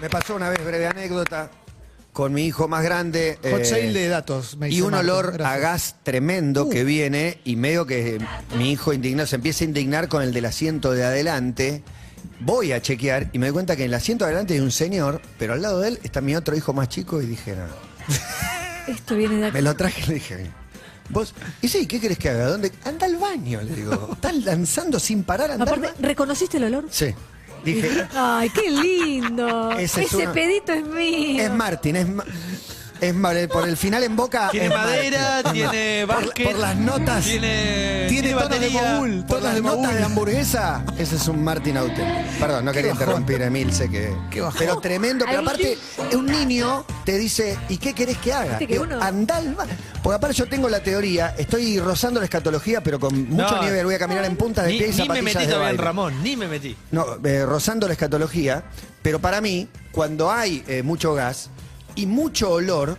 [0.00, 1.50] Me pasó una vez breve anécdota
[2.12, 3.38] con mi hijo más grande.
[3.50, 4.56] Hot eh, sale de datos.
[4.56, 5.12] Me y un Marco.
[5.12, 5.58] olor a Gracias.
[5.58, 5.62] Uh.
[5.62, 8.18] gas tremendo que viene y medio que
[8.56, 11.82] mi hijo indignado se empieza a indignar con el del asiento de adelante.
[12.40, 14.70] Voy a chequear y me doy cuenta que en el asiento de adelante hay un
[14.72, 17.64] señor, pero al lado de él está mi otro hijo más chico y dije, no.
[18.92, 19.60] Esto viene de Me aquí.
[19.62, 20.46] lo traje y le dije,
[21.10, 22.46] vos, y sí, ¿qué querés que haga?
[22.46, 22.72] ¿Dónde?
[22.84, 24.10] Anda al baño, le digo.
[24.14, 26.08] Están lanzando sin parar, anda al Aparte, baño.
[26.08, 26.86] ¿reconociste el olor?
[26.90, 27.14] Sí.
[27.64, 29.70] Dije, Ay, qué lindo.
[29.72, 31.42] Ese Ese, es uno- pedito es mío.
[31.42, 32.06] es Martín, es,
[33.00, 34.48] es Ma- por el final en boca.
[34.50, 36.46] Tiene es madera, tiene Por- básquet.
[36.46, 37.24] por las notas.
[37.24, 38.82] Tiene, Tiene tonos de batería.
[38.94, 39.18] mogul.
[39.20, 39.96] Por Todas las de notas Mogul.
[39.96, 42.26] de hamburguesa, ese es un Martin Auten.
[42.38, 44.14] Perdón, no quería interrumpir a Emilce, que.
[44.30, 44.58] Qué bajón.
[44.58, 45.78] Pero tremendo, pero aparte,
[46.14, 48.58] un niño te dice, ¿y qué querés que haga?
[48.58, 49.66] Que Digo, uno- andá al ba-
[50.02, 53.62] Porque aparte yo tengo la teoría, estoy rozando la escatología, pero con mucho No.
[53.62, 55.52] nivel voy a caminar en punta de Ni, pie y ni me zapatillas metí de
[55.52, 55.78] todavía en.
[55.78, 56.76] Ramón, ni me metí.
[56.90, 58.62] No, eh, rozando la escatología,
[59.02, 61.50] pero para mí, cuando hay eh, mucho gas
[61.94, 62.96] y mucho olor,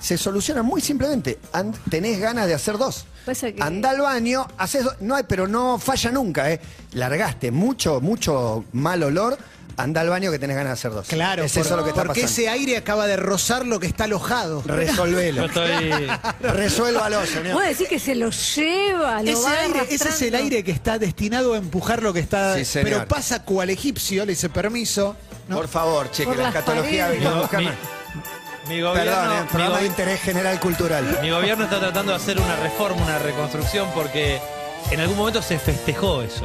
[0.00, 1.38] se soluciona muy simplemente.
[1.52, 3.06] And- tenés ganas de hacer dos.
[3.26, 4.94] Pasa que- Anda al baño, haces dos.
[5.00, 6.60] No hay, pero no falla nunca, ¿eh?
[6.92, 9.36] Largaste mucho, mucho mal olor,
[9.76, 11.06] anda al baño que tenés ganas de hacer dos.
[11.08, 12.40] Claro, es por- eso lo que está porque pasando.
[12.42, 14.62] ese aire acaba de rozar lo que está alojado.
[14.64, 15.44] Resolvelo.
[15.46, 16.06] Estoy.
[16.40, 17.54] Resuélvalo, señor.
[17.54, 20.38] Vos decís que se lo lleva, lo Ese, va aire, ese es el arrastrando.
[20.38, 22.56] aire que está destinado a empujar lo que está.
[22.56, 22.88] Sí, señor.
[22.88, 25.16] pero pasa cual egipcio, le dice permiso.
[25.48, 25.56] ¿no?
[25.56, 27.20] Por favor, che, Por que la las escatología paredes.
[27.24, 27.97] venga a Mi, buscarme.
[28.68, 31.18] Mi gobierno, Perdón, eh, mi programa de gobi- interés general cultural.
[31.22, 34.40] mi gobierno está tratando de hacer una reforma, una reconstrucción, porque
[34.90, 36.44] en algún momento se festejó eso.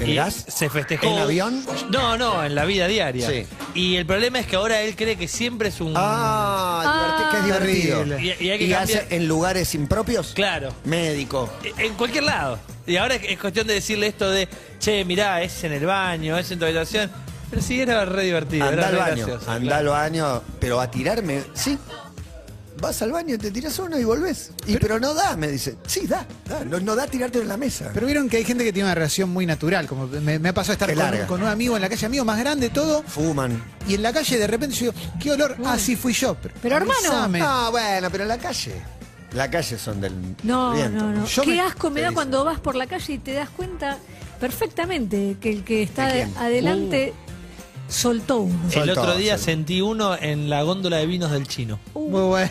[0.00, 0.44] ¿El Y gas?
[0.48, 1.06] Se festejó.
[1.06, 1.64] ¿En avión?
[1.90, 3.30] No, no, en la vida diaria.
[3.30, 3.46] Sí.
[3.74, 5.94] Y el problema es que ahora él cree que siempre es un.
[5.96, 7.98] Ah, que es divertido.
[8.02, 8.36] terrible.
[8.38, 10.32] Y, y hay que ¿Y hace en lugares impropios?
[10.34, 10.68] Claro.
[10.84, 11.50] Médico.
[11.78, 12.58] En cualquier lado.
[12.86, 14.46] Y ahora es cuestión de decirle esto de,
[14.78, 17.10] che, mirá, es en el baño, es en tu habitación.
[17.50, 18.64] Pero sí, era re divertido.
[18.66, 19.26] Anda era al re baño.
[19.26, 19.94] gracioso, claro.
[19.94, 20.42] al baño.
[20.60, 21.78] Pero a tirarme, sí.
[22.78, 24.50] Vas al baño, te tiras uno y volvés.
[24.66, 25.76] Y pero, no da, me dice.
[25.86, 26.62] Sí, da, da.
[26.62, 27.90] No, no da tirarte en la mesa.
[27.94, 29.86] Pero vieron que hay gente que tiene una relación muy natural.
[29.86, 31.26] Como me, me ha pasado estar Es con, larga.
[31.26, 33.02] con un amigo en la calle, amigo más grande, todo.
[33.04, 33.62] Fuman.
[33.88, 35.56] Y en la calle de repente yo digo, ¿qué olor?
[35.64, 36.34] Ah, sí, fui yo.
[36.42, 36.98] Pero, Pero, hermano.
[37.12, 37.38] avísame.
[37.38, 38.74] No, bueno, pero en la calle.
[39.32, 40.98] La calle son del No, viento.
[41.02, 41.24] no, no.
[41.26, 42.14] Yo Qué me- asco me da dice.
[42.14, 43.96] cuando vas por la calle y te das cuenta
[44.38, 46.34] perfectamente que el que está ¿De quién?
[47.88, 48.58] Soltó uno.
[48.66, 49.44] El Soltó, otro día soltó.
[49.44, 51.78] sentí uno en la góndola de vinos del chino.
[51.94, 52.50] Muy bueno.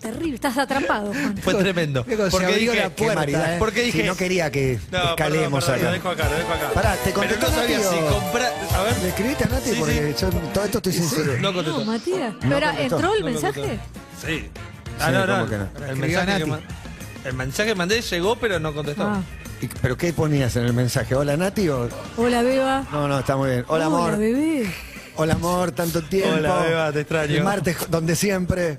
[0.00, 1.36] Terrible, estás atrapado, Juan.
[1.42, 2.04] Fue tremendo.
[2.08, 3.54] Se Porque abrió dije, la Qué puerta, maridad.
[3.54, 3.58] ¿eh?
[3.58, 5.84] Porque dije- Si no quería que No, escalemos perdón, perdón, acá.
[5.84, 6.70] Lo dejo acá, lo dejo acá.
[6.72, 8.52] Pará, ¿te Pero contestó no sabía Nati si o- comprar.
[8.74, 8.98] A ver.
[9.02, 9.70] ¿Le escribiste a Nati?
[9.70, 11.32] Sí, Porque yo todo esto estoy sincero.
[11.40, 11.80] No contestó.
[11.80, 12.32] No, Matías.
[12.32, 12.96] No Pero, contestó.
[12.96, 13.60] ¿entró el No mensaje?
[13.60, 14.26] contestó.
[14.26, 14.48] Sí.
[14.98, 15.34] Ah, Sí, no, no.
[15.34, 15.62] ¿cómo que no?
[15.64, 16.50] El Escribió mensaje, que Nati.
[16.50, 16.60] ma-
[17.26, 19.02] el mensaje que mandé llegó, pero no contestó.
[19.02, 19.22] Ah.
[19.82, 21.14] ¿Pero qué ponías en el mensaje?
[21.14, 21.88] ¿Hola Nati o...?
[22.16, 22.84] Hola, Beba.
[22.92, 23.64] No, no, está muy bien.
[23.68, 24.16] Hola, amor.
[24.18, 24.70] bebé.
[25.16, 26.30] Hola, amor, tanto tiempo.
[26.36, 27.34] Hola, Beba, te extraño.
[27.34, 28.78] El martes, donde siempre.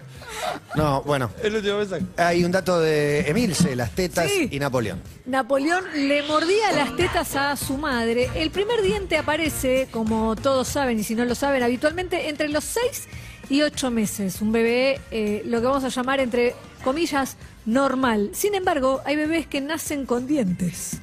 [0.75, 1.29] No, bueno.
[1.43, 2.03] El último mensaje.
[2.17, 4.47] Hay un dato de Emilce, las tetas Sí.
[4.51, 4.99] y Napoleón.
[5.25, 8.29] Napoleón le mordía las tetas a su madre.
[8.33, 12.63] El primer diente aparece, como todos saben, y si no lo saben, habitualmente entre los
[12.63, 13.07] 6
[13.49, 14.41] y 8 meses.
[14.41, 18.31] Un bebé, eh, lo que vamos a llamar entre comillas, normal.
[18.33, 20.97] Sin embargo, hay bebés que nacen con dientes.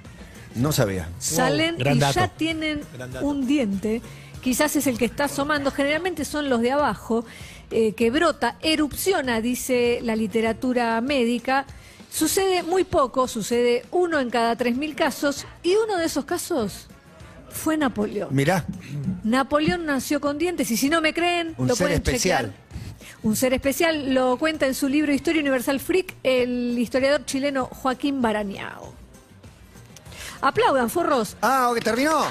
[0.55, 1.09] No sabía.
[1.19, 2.15] Salen gran y dato.
[2.21, 3.27] ya tienen Gran dato.
[3.27, 4.03] un diente.
[4.43, 5.71] Quizás es el que está asomando.
[5.71, 7.25] Generalmente son los de abajo,
[7.71, 11.67] eh, que brota, erupciona, dice la literatura médica.
[12.11, 15.47] Sucede muy poco, sucede uno en cada 3.000 casos.
[15.63, 16.87] Y uno de esos casos
[17.51, 18.29] fue Napoleón.
[18.31, 18.65] Mirá,
[19.25, 22.47] Napoleón nació con dientes y si no me creen, Un lo ser pueden especial.
[22.47, 22.68] chequear.
[23.23, 28.23] Un ser especial lo cuenta en su libro Historia Universal Freak el historiador chileno Joaquín
[28.23, 28.93] Barañao.
[30.41, 31.37] Aplaudan, forros.
[31.43, 32.27] Ah, que terminó.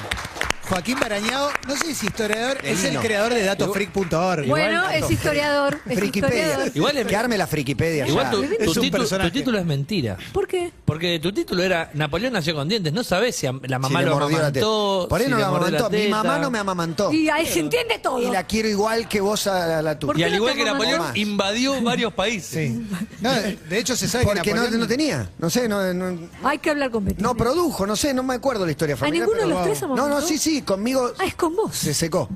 [0.69, 4.47] Joaquín Barañao, no sé si historiador, El es el creador de datosfreak.org.
[4.47, 5.79] Bueno, es historiador.
[5.87, 6.37] Es Frikipedia.
[6.45, 6.71] historiador.
[6.75, 8.05] Igual es- que arme la Frikipedia.
[8.05, 8.31] Igual ya.
[8.31, 9.29] tu, Es tu un título, personaje.
[9.31, 10.17] tu título es mentira.
[10.33, 10.73] ¿Por qué?
[10.83, 12.91] Porque tu título era Napoleón nació con dientes.
[12.91, 14.65] No sabes si a- la mamá le lo mordió la teta.
[14.65, 15.07] amamantó.
[15.07, 15.89] Por ahí si no le la mordió amamantó.
[15.89, 16.15] Mi teta.
[16.23, 17.13] mamá no me amamantó.
[17.13, 18.21] Y ahí se entiende todo.
[18.21, 20.11] Y la quiero igual que vos a la tuya.
[20.13, 21.19] ¿Por Y al igual que Napoleón, amamantó?
[21.19, 22.71] invadió varios países.
[22.73, 22.87] Sí.
[23.21, 24.81] No, de hecho se sabe Porque que no, Napoleón...
[24.81, 25.29] no tenía.
[25.39, 27.21] No sé, no, no, Hay que hablar con Betty.
[27.23, 29.27] no produjo, no sé, no me acuerdo la historia familiar.
[29.29, 30.27] ninguno de pero- los tres No, no, amamantó?
[30.27, 31.75] sí, sí, conmigo Ah, es con vos.
[31.75, 32.29] se secó.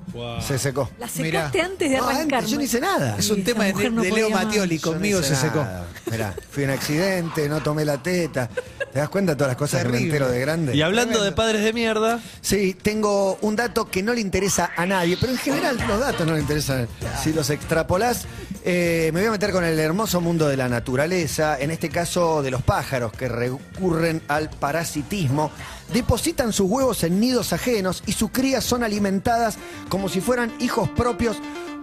[0.46, 0.90] Se secó.
[1.00, 2.40] La secaste antes de No, arrancar.
[2.40, 3.16] antes, yo no hice nada.
[3.18, 5.66] Es un tema de, no de Leo no conmigo se secó.
[6.10, 8.50] Mirá, fui un accidente, no tomé la teta.
[8.92, 10.16] ¿Te das cuenta de todas las cosas que me Terrible.
[10.18, 10.76] entero de grande?
[10.76, 12.20] Y hablando de padres de mierda,
[12.52, 16.28] Sí, tengo un dato que no le interesa a nadie, pero en general los datos
[16.28, 16.86] no le interesan.
[17.24, 18.26] Si los extrapolás,
[18.66, 22.44] eh, me voy a meter con el hermoso mundo de la naturaleza, en este caso
[22.44, 25.50] de los pájaros que recurren al parasitismo,
[25.94, 30.90] depositan sus huevos en nidos ajenos y sus crías son alimentadas como si fueran hijos
[30.90, 31.38] propios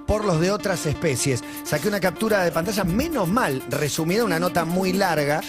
[0.07, 1.43] por los de otras especies.
[1.65, 5.41] Saqué una captura de pantalla, menos mal, resumida, una nota muy larga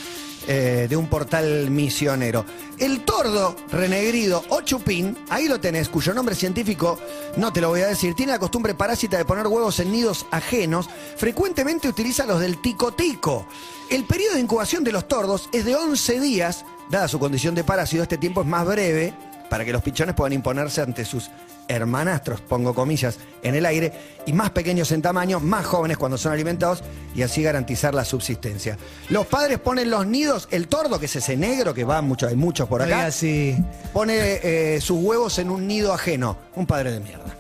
[0.48, 2.46] eh, de un portal misionero.
[2.78, 7.00] El tordo renegrido o chupín, ahí lo tenés, cuyo nombre científico
[7.38, 10.26] no te lo voy a decir, tiene la costumbre parásita de poner huevos en nidos
[10.32, 13.46] ajenos, frecuentemente utiliza los del tico-tico.
[13.90, 17.64] El periodo de incubación de los tordos es de 11 días, dada su condición de
[17.64, 19.14] parásito, este tiempo es más breve
[19.50, 21.30] para que los pichones puedan imponerse ante sus
[21.70, 23.93] hermanastros, pongo comillas, en el aire,
[24.26, 26.84] y más pequeños en tamaño, más jóvenes cuando son alimentados,
[27.15, 28.78] y así garantizar la subsistencia.
[29.07, 32.36] Los padres ponen los nidos, el tordo, que es ese negro, que va mucho, hay
[32.36, 33.55] muchos por acá, así.
[33.93, 36.38] pone eh, sus huevos en un nido ajeno.
[36.55, 37.36] Un padre de mierda.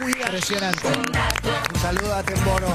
[0.00, 0.88] Impresionante.
[1.74, 2.68] Un saludo a Temboro.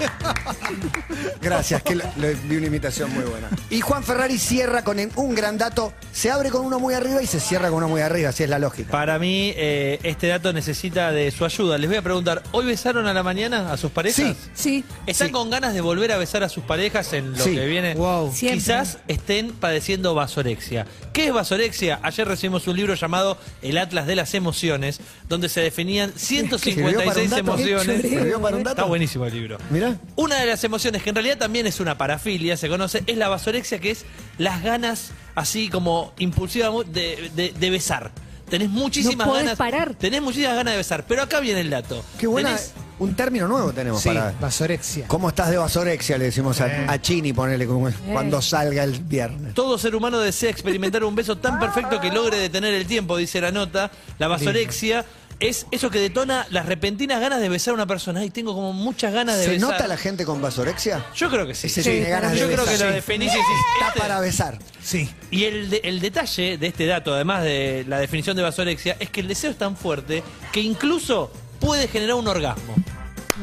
[1.42, 3.48] Gracias, que le, le di una imitación muy buena.
[3.70, 5.92] Y Juan Ferrari cierra con en- un gran dato.
[6.12, 8.50] Se abre con uno muy arriba y se cierra con uno muy arriba, así es
[8.50, 8.90] la lógica.
[8.90, 11.78] para mí eh, este dato necesita de su ayuda.
[11.78, 14.16] Les voy a preguntar, ¿hoy besaron a la mañana a sus parejas?
[14.16, 14.36] Sí.
[14.54, 14.84] Sí.
[15.06, 15.32] ¿Están Sí.
[15.32, 17.54] con ganas de volver a besar a sus parejas en lo Sí.
[17.54, 17.94] que viene?
[17.94, 18.32] Wow.
[18.32, 18.58] Siempre.
[18.58, 20.86] Quizás estén padeciendo vasorexia.
[21.12, 21.98] ¿Qué es vasorexia?
[22.02, 26.56] Ayer recibimos un libro llamado El Atlas de las Emociones, donde se definían ¿Sirvió para
[26.56, 27.40] un 156 dato?
[27.40, 28.02] emociones.
[28.02, 28.76] ¿Sirvió para un dato?
[28.76, 29.58] Está buenísimo el libro.
[29.70, 29.89] Mirá.
[30.16, 33.28] Una de las emociones, que en realidad también es una parafilia, se conoce, es la
[33.28, 34.04] vasorexia, que es
[34.38, 38.10] las ganas así como impulsivas de, de- de besar.
[38.48, 39.58] Tenés muchísimas podés ganas.
[39.58, 39.94] parar.
[39.94, 41.04] Tenés muchísimas ganas de besar.
[41.06, 42.04] Pero acá viene el dato.
[42.18, 42.50] Qué buena.
[42.56, 44.32] Tenés- Un término nuevo tenemos Sí, para.
[44.40, 45.06] vasorexia.
[45.06, 46.18] ¿Cómo estás de vasorexia?
[46.18, 49.54] Le decimos a, a Chini, ponele como- cuando salga el viernes.
[49.54, 53.40] Todo ser humano desea experimentar un beso tan perfecto que logre detener el tiempo, dice
[53.40, 53.90] la nota.
[54.18, 55.04] La vasorexia
[55.40, 58.20] es eso que detona las repentinas ganas de besar a una persona.
[58.20, 59.70] Ay, tengo como muchas ganas de ¿Se besar.
[59.70, 61.04] nota la gente con vasorexia?
[61.16, 61.66] Yo creo que sí.
[61.66, 62.76] Ese Sí, tiene ganas de Yo creo besar.
[62.78, 62.94] que lo Sí.
[62.94, 64.58] definís y decís, Está este- para besar.
[64.82, 65.10] Sí.
[65.30, 69.10] Y el, de- el detalle de este dato, además de la definición de vasorexia, es
[69.10, 70.22] que el deseo es tan fuerte
[70.52, 72.74] que incluso puede generar un orgasmo.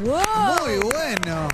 [0.03, 0.65] ¡Wow!
[0.65, 1.47] Muy bueno.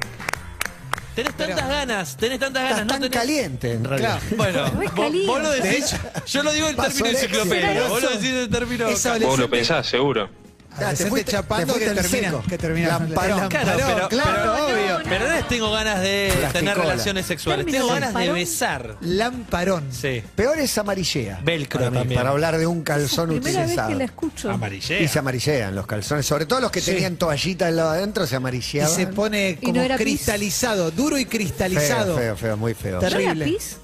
[1.16, 3.18] Tenés tantas ganas, tenés tantas ganas, Estás no tan tenés...
[3.18, 4.20] caliente, en realidad.
[4.36, 4.72] Claro.
[4.76, 5.96] Bueno, vos, vos lo De decís,
[6.28, 7.26] yo lo digo en término Vasorexia.
[7.26, 8.88] enciclopedia, vos lo decís en término...
[8.88, 10.30] Es Vos lo pensás, seguro.
[10.76, 12.44] Ah, te fuiste- chapando te que fuiste al termina, seco.
[12.50, 13.50] que termina Lamparón.
[13.50, 14.66] Claro, lamparón, pero, claro, pero-
[14.98, 15.10] obvio.
[15.10, 16.54] pero no es tengo ganas de Plasticola.
[16.54, 18.98] tener relaciones sexuales, tengo ganas de besar.
[19.02, 19.88] Lamparón.
[19.92, 20.24] Sí.
[20.36, 21.40] Peor es amarillea.
[21.44, 22.20] Velcro para, mí, también.
[22.20, 23.90] para hablar de un calzón Primera vez utilizado.
[23.90, 24.50] que la escucho.
[24.52, 25.00] Amarillea.
[25.02, 26.92] Y se amarillean los calzones, sobre todo los que Sí.
[26.92, 28.96] tenían toallita del lado adentro, se Y amarilleaban.
[28.96, 29.98] se pone Y no como pis.
[29.98, 32.16] cristalizado, duro y cristalizado.
[32.16, 33.00] Feo, feo, feo, muy feo.
[33.00, 33.46] Ter- ¿No era terrible.
[33.46, 33.78] pis?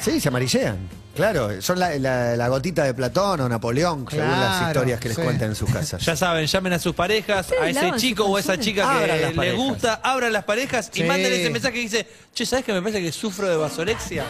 [0.00, 0.76] Sí, se amarillean.
[1.14, 5.16] Claro, son la, la- la gotita de Platón o Napoleón, según las historias que les
[5.16, 5.22] sí.
[5.22, 6.00] cuentan en sus casas.
[6.04, 8.64] Ya saben, llamen a sus parejas, ¿Ustedes a ese chico o esa calzones?
[8.66, 9.58] chica Abran que las les parejas.
[9.58, 13.02] gusta, abran las parejas y manden ese mensaje que dice, che, ¿sabes que me parece
[13.02, 14.24] que sufro de vasorexia?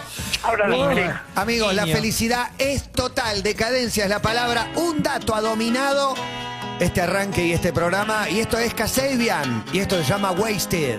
[0.68, 1.20] Niño.
[1.36, 3.42] Amigos, la felicidad es total.
[3.42, 4.72] Decadencia es la palabra.
[4.76, 6.14] Un dato ha dominado
[6.80, 8.28] este arranque y este programa.
[8.30, 9.64] Y esto es Kasabian.
[9.72, 10.98] Y esto se llama Wasted.